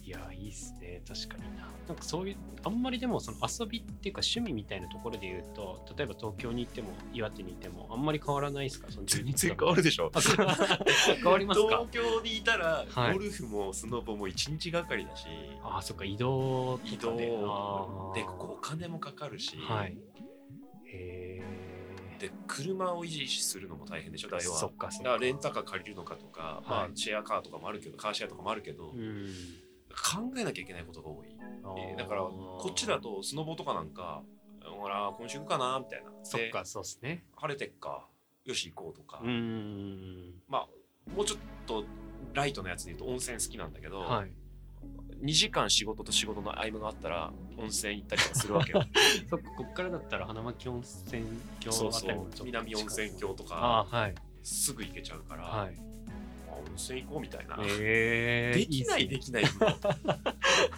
[0.09, 1.03] いやいいっすね。
[1.07, 1.69] 確かにな。
[1.87, 8.87] なんかそういうあんまりでもその遊びっていうか趣味みたいなところで言うと例えば東京に行っても岩手にいてもあんまり変わらないですか？
[8.91, 10.11] その全然変わるでしょ。
[11.23, 11.69] 変わりますか？
[11.69, 17.17] 東京にいたらゴルフもスノボも1日がかりだし、はい、ああそっか移動移動。
[18.15, 19.97] でここお金もかかるし、はい、
[20.87, 21.43] へ
[22.19, 24.29] で車を維持するのも大変でしょ？
[24.31, 25.19] だ要はそっかそっか。
[25.19, 29.33] レンタカー借りるのかとか、はい、まあ、シェアカーとかもあるけどカーシェアとかもあるけど、うん
[30.03, 31.29] 考えなきゃいけないことが多い、
[31.79, 34.23] えー、だからこっちだとスノボとかなんか
[34.79, 36.11] ほら今週行くかなみたいな。
[36.23, 37.25] そっかそうっすね。
[37.37, 38.07] 晴れてっか
[38.45, 39.21] よし行こうとか。
[40.49, 40.69] まあ
[41.15, 41.85] もうちょっと
[42.35, 44.31] ライトなやつで言うと温泉好きなんだけど、はい、
[45.25, 48.83] 2時間仕事と仕事の合間があったら温泉行ったりとかするわけよ。
[49.29, 51.25] そっかこっからだったら花巻温泉
[51.61, 52.45] 郷そうそう。
[52.45, 55.88] 南温泉郷とか、はい、すぐ行けちゃうから、はい
[56.69, 59.45] 温泉行こうみたいな、えー、できないできない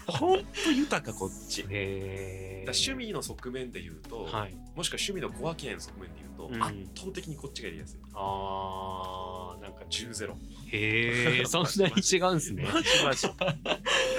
[0.06, 10.36] ほんと豊かこっち、えー、趣味の側面で言うと、はい、もしくは趣味の小分けの側面で言うと、うん、圧倒的にこっちがやりやすいあーなんか10ゼロ
[10.72, 13.32] へえそんなに違うんすねマジマジだ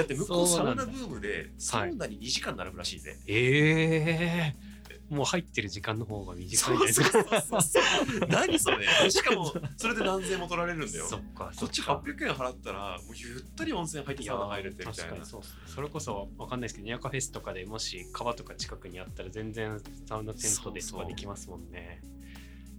[0.03, 4.70] って向こうサウナブームでサウナに2時間並ぶらしいぜ、ええー
[5.11, 8.27] もう入ってる時間の方が短いじゃないですか。
[8.29, 11.05] 何それしかもそれで何千円も取られるんだよ。
[11.05, 15.25] そっかこっち800円払ったらもうゆったり温泉入ってサウナ入れてみたいな。
[15.25, 22.01] そうそれこそわかんないですけどニアカフェスとかでもし川とか近くにあったら全然サウナテントでとかできますもんね。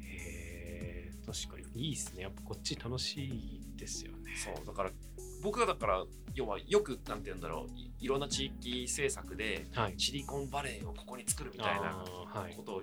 [0.00, 2.22] へえ確かにいいですね。
[2.22, 4.34] やっぱこっち楽しいですよね。
[4.36, 4.90] そうだから
[5.42, 9.66] 僕がだから要はよくなんて言うんだろういろんな地域政策で、
[9.96, 12.04] シリコンバレーをここに作るみたいな
[12.56, 12.82] ことを、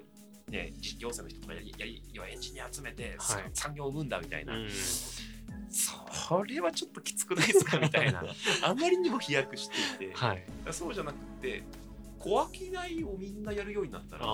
[0.49, 4.53] ね、行政の人とかやりやり要はエンジニア集めて、はい、産業を生むんだみたいな。
[4.55, 4.69] うん。
[5.71, 8.23] それはちょっときつくないですかみたいな。
[8.63, 11.63] あまりにも飛躍していて、はい、そうじゃなくて
[12.19, 14.25] 小商いをみんなやるようになったら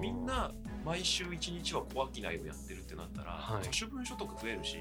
[0.00, 0.52] みんな
[0.84, 4.78] 毎週1日は小商いをやってるってなったら、はい、可処分所得増えるし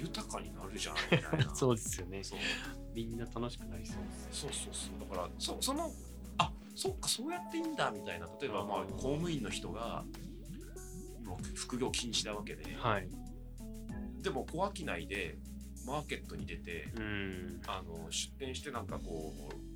[0.00, 1.52] 豊かになるじゃんみたいな。
[1.54, 2.22] そうですよね。
[2.94, 3.96] みんな楽しくなりそう。
[4.32, 5.08] そうそうそう。
[5.08, 5.92] だからそその
[6.38, 8.28] あそっかそうやっていいんだみたいな。
[8.40, 10.04] 例えばまあ公務員の人が
[11.54, 13.08] 副業禁止なわけで、はい、
[14.22, 15.38] でも小商いで
[15.86, 16.88] マーケットに出て、
[17.66, 19.69] あの出店してなんかこう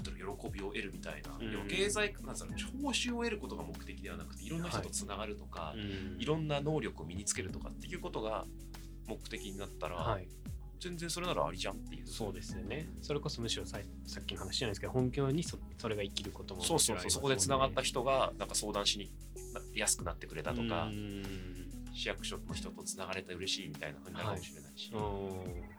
[0.00, 4.48] なんていうの喜びを得るみたいな、うん、経済なんつうの報酬を得ることが目的ではなくてい。
[4.48, 5.74] ろんな人とつながるとか、は
[6.18, 8.46] い、いろんな能力を身につけるとかっていうことが
[9.06, 10.26] 目的になったら、はい、
[10.80, 12.06] 全然それならありじゃんっていう。
[12.06, 12.88] そうですよね。
[13.02, 17.10] それこそむしろささっきの話じゃないですけど本業にそそれが生きることもそうそうそう。
[17.10, 19.12] そこでつながった人がなんか相談しに
[19.74, 20.88] やすくなってくれたとか
[21.92, 25.69] 市役所の人とつながれた嬉しいみたいな感じなかもしれないし、はい、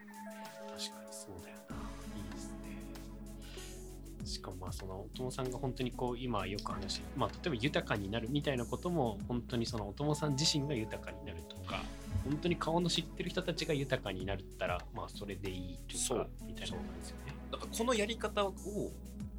[4.25, 11.83] しかもまあそのお友さんが本当にこう今よく話まあ例えば豊かになるみたいなことも本当にそのお友さん自身が豊かになるとか
[12.23, 17.33] 本当に顔の知ってる人たちが豊かになったらまあそれでいいというかみたいなことなんですよね。
[17.51, 18.53] だからこのやり方を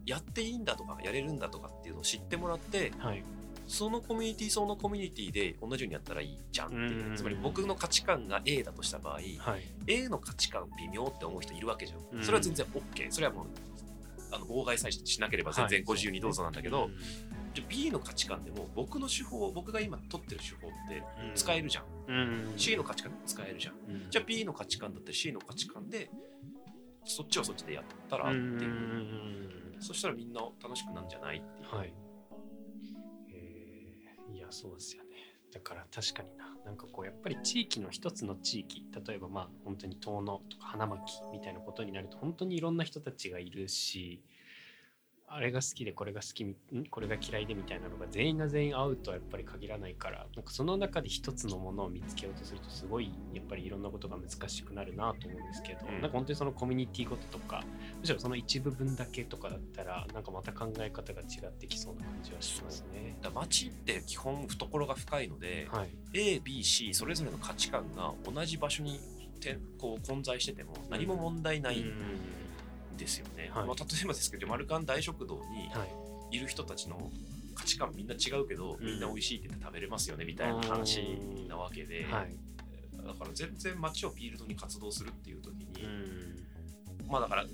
[0.04, 3.22] やっていいんだとかやれるんだとかっていうのを知ってもらって、はい、
[3.66, 9.32] そのコミュニティそのコミュニティで同じようにやったらいいじゃんっていうつまり僕の価値観が A だとした場合、はい、
[9.86, 12.22] A の価値観微妙って思う人いるわけじゃん。
[12.22, 13.46] それは全然 OK それはもう
[14.32, 16.90] あの妨害さえしなければ全然ご自由にどうぞなんだけど、はい、
[17.54, 21.02] じゃ B の価値観でも僕の手法僕が今取ってる手法って
[21.34, 26.10] 使えるじゃん、うん、C の価値観でも使えるじゃん、うん、じゃあ B の価値観だったり C の価値観で
[27.04, 28.66] そっちはそっちでやったらってい
[29.76, 31.92] う、そしたらみんな楽しくなんじゃないっていう、はい。
[34.32, 35.10] いやそうですよね。
[35.52, 36.28] だから確かに
[36.64, 41.02] なんかこうやっぱり地域の一つの地域例えばまあ本当に遠野とか花巻
[41.32, 44.22] みたいなことになると本当にいろんな人たちがいるし
[45.34, 46.44] あれが好きでこれが好き
[46.90, 57.62] これが嫌いでみたいなのが全員が全員合うとはやっぱり限らないからなんかその中で一つのものを見つけようとするとすごいやっぱりいろんなことが難しくなるなと思うんですけど、うん、なんか本当にそのコミュニティごととか
[57.98, 63.16] むしろその一部分だけとかだったらなんかまた考え方が違ってきそうな感じはしますね。
[63.22, 69.00] だ街って基本懐が深いので、はい、ABC それぞれの価値観が同じ場所に
[69.78, 71.80] こう混在してても何も問題ない。
[71.80, 72.41] うん
[73.02, 75.70] ですよね、はい、まあ、例えばですけど丸ン大食堂に
[76.30, 76.38] い。
[76.38, 77.10] る人たちの
[77.54, 81.00] 価値観みんな違うけど、みんな美味しいって言って食べれますよねみたいな話
[81.48, 82.34] なわけで、はい、
[83.06, 85.86] だから全然街をフィールドに活動するっていう時に、
[87.06, 87.44] まあだから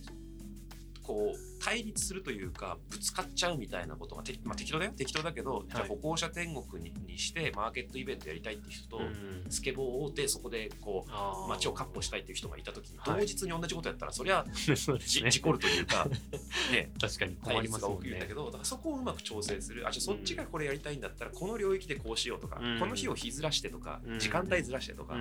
[1.08, 4.92] こう対立するというかぶつかっちゃうみたいなことが、まあ、適当だよ。
[4.94, 16.06] 適当だけど、はい、じゃあ歩行者天国ににしてマーケットイベントやりたいっていう人と、うん、スケボーをでそこでこう街を確保したいっていう人がいた時に同日に同じことやったら、そりゃ、 ね、事故るというか、
[16.70, 19.88] ね、確かに対立が起きるんだけど、だからそこをうまく調整する。
[19.88, 25.16] あじゃあそっちがこれやりたいんだったらこの領域でこうしようとか、うん、この日を日ずらしてとか、時間帯ずらしてとか、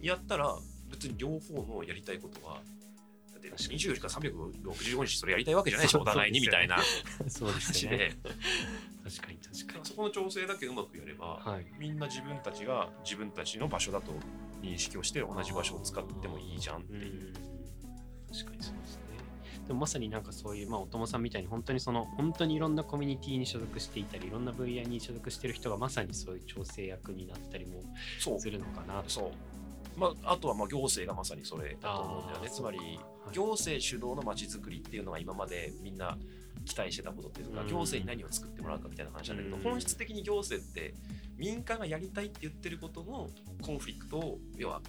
[0.00, 0.58] やったら
[0.90, 2.60] 別に両方のやりたいことは
[3.50, 6.78] 24時間365日それやりたいわけじゃないでしょお互いにみたいな
[7.28, 8.18] そうですね。
[9.04, 9.84] 確かに確かに。
[9.84, 14.12] そこの調整だけうまくやれば、はい、みんな自分たちが自分たちの場所だと
[14.62, 17.32] 認識をして同じ場所を使ってもいいじゃんっていう。
[18.32, 19.02] 確かにそうですね。
[19.66, 27.82] でもまさになんかそういう、まあ、お友さんみたいに本当にその本当にいろんなコミュニティに所属していたりいろんな分野に所属してる人がまさにそういう調整役になったりも
[28.38, 29.32] するのかなそう
[29.96, 32.50] まあ、あとはまあ行政がまさにそれだと思うんだよね。
[32.50, 32.78] つまり
[33.32, 36.18] 行政主導のまちづくりっていうのが今までみんな
[36.64, 40.94] 期待してたことっていうか、行政に何を作ってもらうかみたいな話なんだけど、本質的に行政って
[41.36, 43.28] 民間がやりたいって言ってることの
[43.62, 44.80] コンフリクトを要は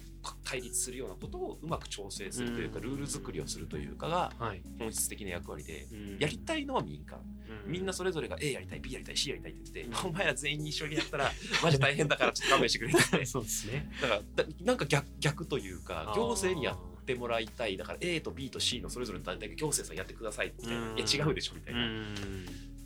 [0.44, 4.32] 対立するようなことをうまく調整するというか、ルール作りをするというかが
[4.78, 5.86] 本質的な役割で、
[6.18, 7.18] やりたいのは民間、
[7.66, 11.30] みんなそれぞれが A やりたい B やりたい C やりたいって言って、お前ら全員一緒にやったら
[11.62, 13.90] マジ大変だからちょっと勘弁してくれってそうですね。
[14.00, 17.76] だからなんか逆逆というか行政にやってもらいたい。
[17.76, 21.80] だから A と B と C のそれぞれの団体が行政さんやってくださいっていや違うでしょみたいな。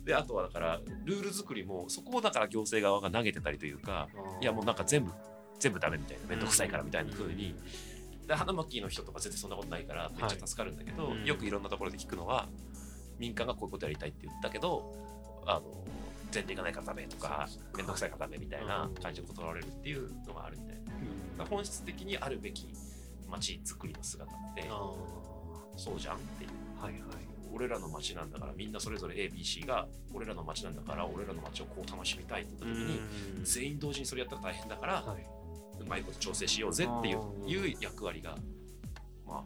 [0.05, 4.07] であとはだからルール作りもそこをだから行政側が投げてたりというか
[4.41, 5.11] いやもうなんか全部
[5.59, 7.55] 全部ダメみたいな面倒くさいからみたいな風に。
[8.27, 12.47] で花巻の人とか全然そんなことないからめっちゃ助かるんだけど、はい、よくいろんなところで聞くのは
[13.17, 14.93] 民間がこういうことやりたいって言ったけど
[15.47, 15.61] あの
[16.31, 20.75] 前提がないからダメとか面倒くさいからダメみたいな感じで断られるっていうのがあるみたい
[21.37, 22.67] な、うん、本質的にあるべき
[23.27, 24.69] 街づくりの姿って
[25.75, 26.49] そうじゃんっていう。
[26.79, 27.01] はいはい。
[27.51, 33.01] 俺らの街なんだからみんなそれぞれ ABC が俺らの街なんだから俺らの街をこう楽しみたいって言った時に
[33.43, 35.25] 全員同時にそれやったら大変だから、はい、
[35.81, 38.35] うまいこと調整しようぜっていういう役割が
[39.25, 39.43] まあ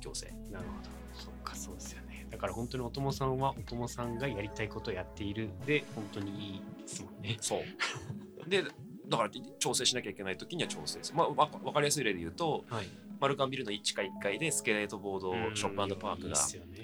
[0.00, 0.90] 行政なるほど。
[1.14, 2.26] そっかそうですよね。
[2.30, 5.50] だから本当にお友さんはお友さんがやりたいことをやっている。
[5.66, 7.36] で本当にいいですもんね。
[7.40, 8.48] そう。
[8.48, 8.64] で
[9.08, 12.86] だから調整しなきゃいけない時には調整する、まあ、わ分かりやすい例で言うと、はい、
[13.20, 16.36] マルカンビルの1階1階でスケートボードショップパークが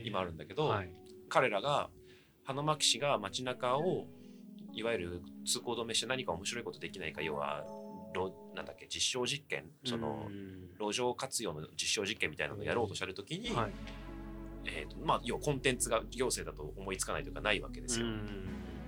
[0.04, 0.90] 今あるんだけど、はい、
[1.28, 1.88] 彼らが
[2.44, 4.06] 花巻市が街中を
[4.72, 7.64] いわゆる通行止めして何か面白いことできないか要は
[8.54, 9.64] なんだっけ実証実験？
[9.84, 10.28] その
[10.80, 13.70] 路上活用の実証実験みたいなのをやろうとしたときに、はい、
[14.64, 18.06] えーとまあ、要はコンテンツが行政だと思いつかないというかないわけですよ。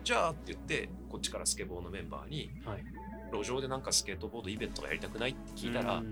[0.03, 2.85] じゃあって言ってこっちからスケボーのメンバーに、はい、
[3.33, 6.03] 路上でなんかスケートボードイベントがやりたくないって聞いたら、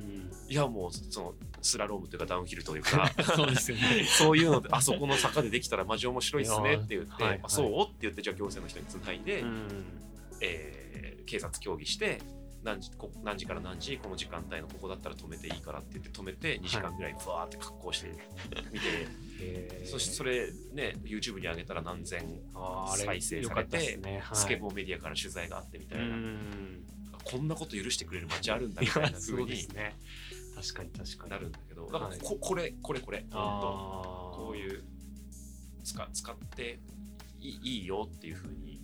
[0.49, 7.33] いやもうそのスラロームというかダウンヒルというか そうですよ、ね、そういうのであそこの坂でできたらマジ面白いっすねって言って、はい。
[7.33, 7.83] はい、あそう？
[7.83, 9.43] って言ってじゃあ行政の人につないで、
[10.41, 12.21] えー、警察協議して
[12.65, 18.13] 何時こ何時から何時この時間帯のここだったら止めていいからって言って止めて2時間ぐらいふわーって格好して
[18.73, 22.23] 見て、そしてそれね YouTube に上げたら何千
[22.97, 24.21] 再生されて、ね。
[24.23, 26.17] はい、スケボーメディアから取材があってみたいな。
[27.25, 29.97] こんなこと許してくれる街あるんだみたいな ふうにね。
[30.55, 31.31] 確かに確かに。
[31.31, 34.83] なるんだけどだからこ,、これこれこれ本当こういう
[35.85, 36.81] 使使って
[37.41, 38.81] いいいよっていうふうに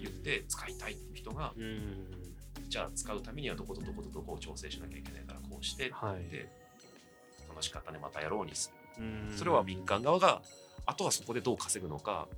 [0.00, 1.52] 言って使いたいっていう人が
[2.68, 6.48] じゃあ使うためにはどことどことどこを調整しなきゃいけないからこうして、はい、で
[7.48, 7.98] 楽しかったね。
[8.00, 9.04] またやろうにする。
[9.36, 10.40] それは民間側が
[10.86, 12.28] あとはそこでどう稼ぐのか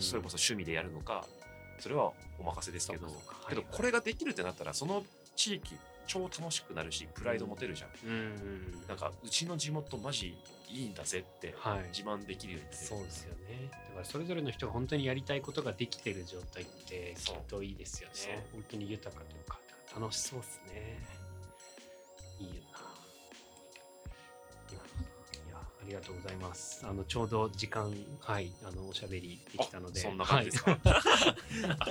[0.00, 1.24] それこそ趣味でやるのか
[1.78, 3.14] それはお任せですけど、はい、
[3.48, 5.02] けどこれができるってなったらその
[5.34, 5.74] 地域
[6.06, 8.32] 超楽しくなるしプライド持てるじゃん、うん、
[8.86, 10.36] なんかうちの地元マジ
[10.70, 11.54] いいんだぜって
[11.92, 13.68] 自慢できるように、はい、そうですよね。
[13.70, 18.46] だからそれぞれの人が本当にやりたいことができてる状態ってきっといいですよね。
[18.52, 19.58] 本当に豊かというか
[19.98, 20.98] 楽しそうですね。
[22.38, 22.58] いいよな。
[25.48, 26.84] いや、ありがとうございます。
[26.86, 30.00] あの、ちょうど時間、はい、あの、おしゃべりできたので。
[30.00, 30.72] そんな感じですか？
[30.72, 30.76] は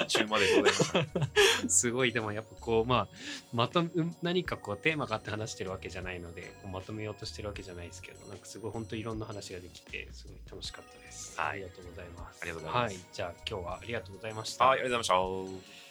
[0.04, 1.20] い、 中までございま
[1.68, 1.70] す。
[1.70, 3.16] すごい、でもやっぱこう、まあ、
[3.54, 3.84] まと
[4.22, 11.40] 何かこう、テーマがあって話してるわけじゃないので、こうまとめようとしてるわけじゃないですけど、なんかすごい本当いろんな話ができて、すごい楽しかったです。
[11.40, 12.40] はい、ありがとうございます。
[12.42, 12.94] ありがとうございます。
[12.94, 14.66] はい、じゃあ今日はありがとうございました。
[14.66, 15.85] はい、ありがとうございました。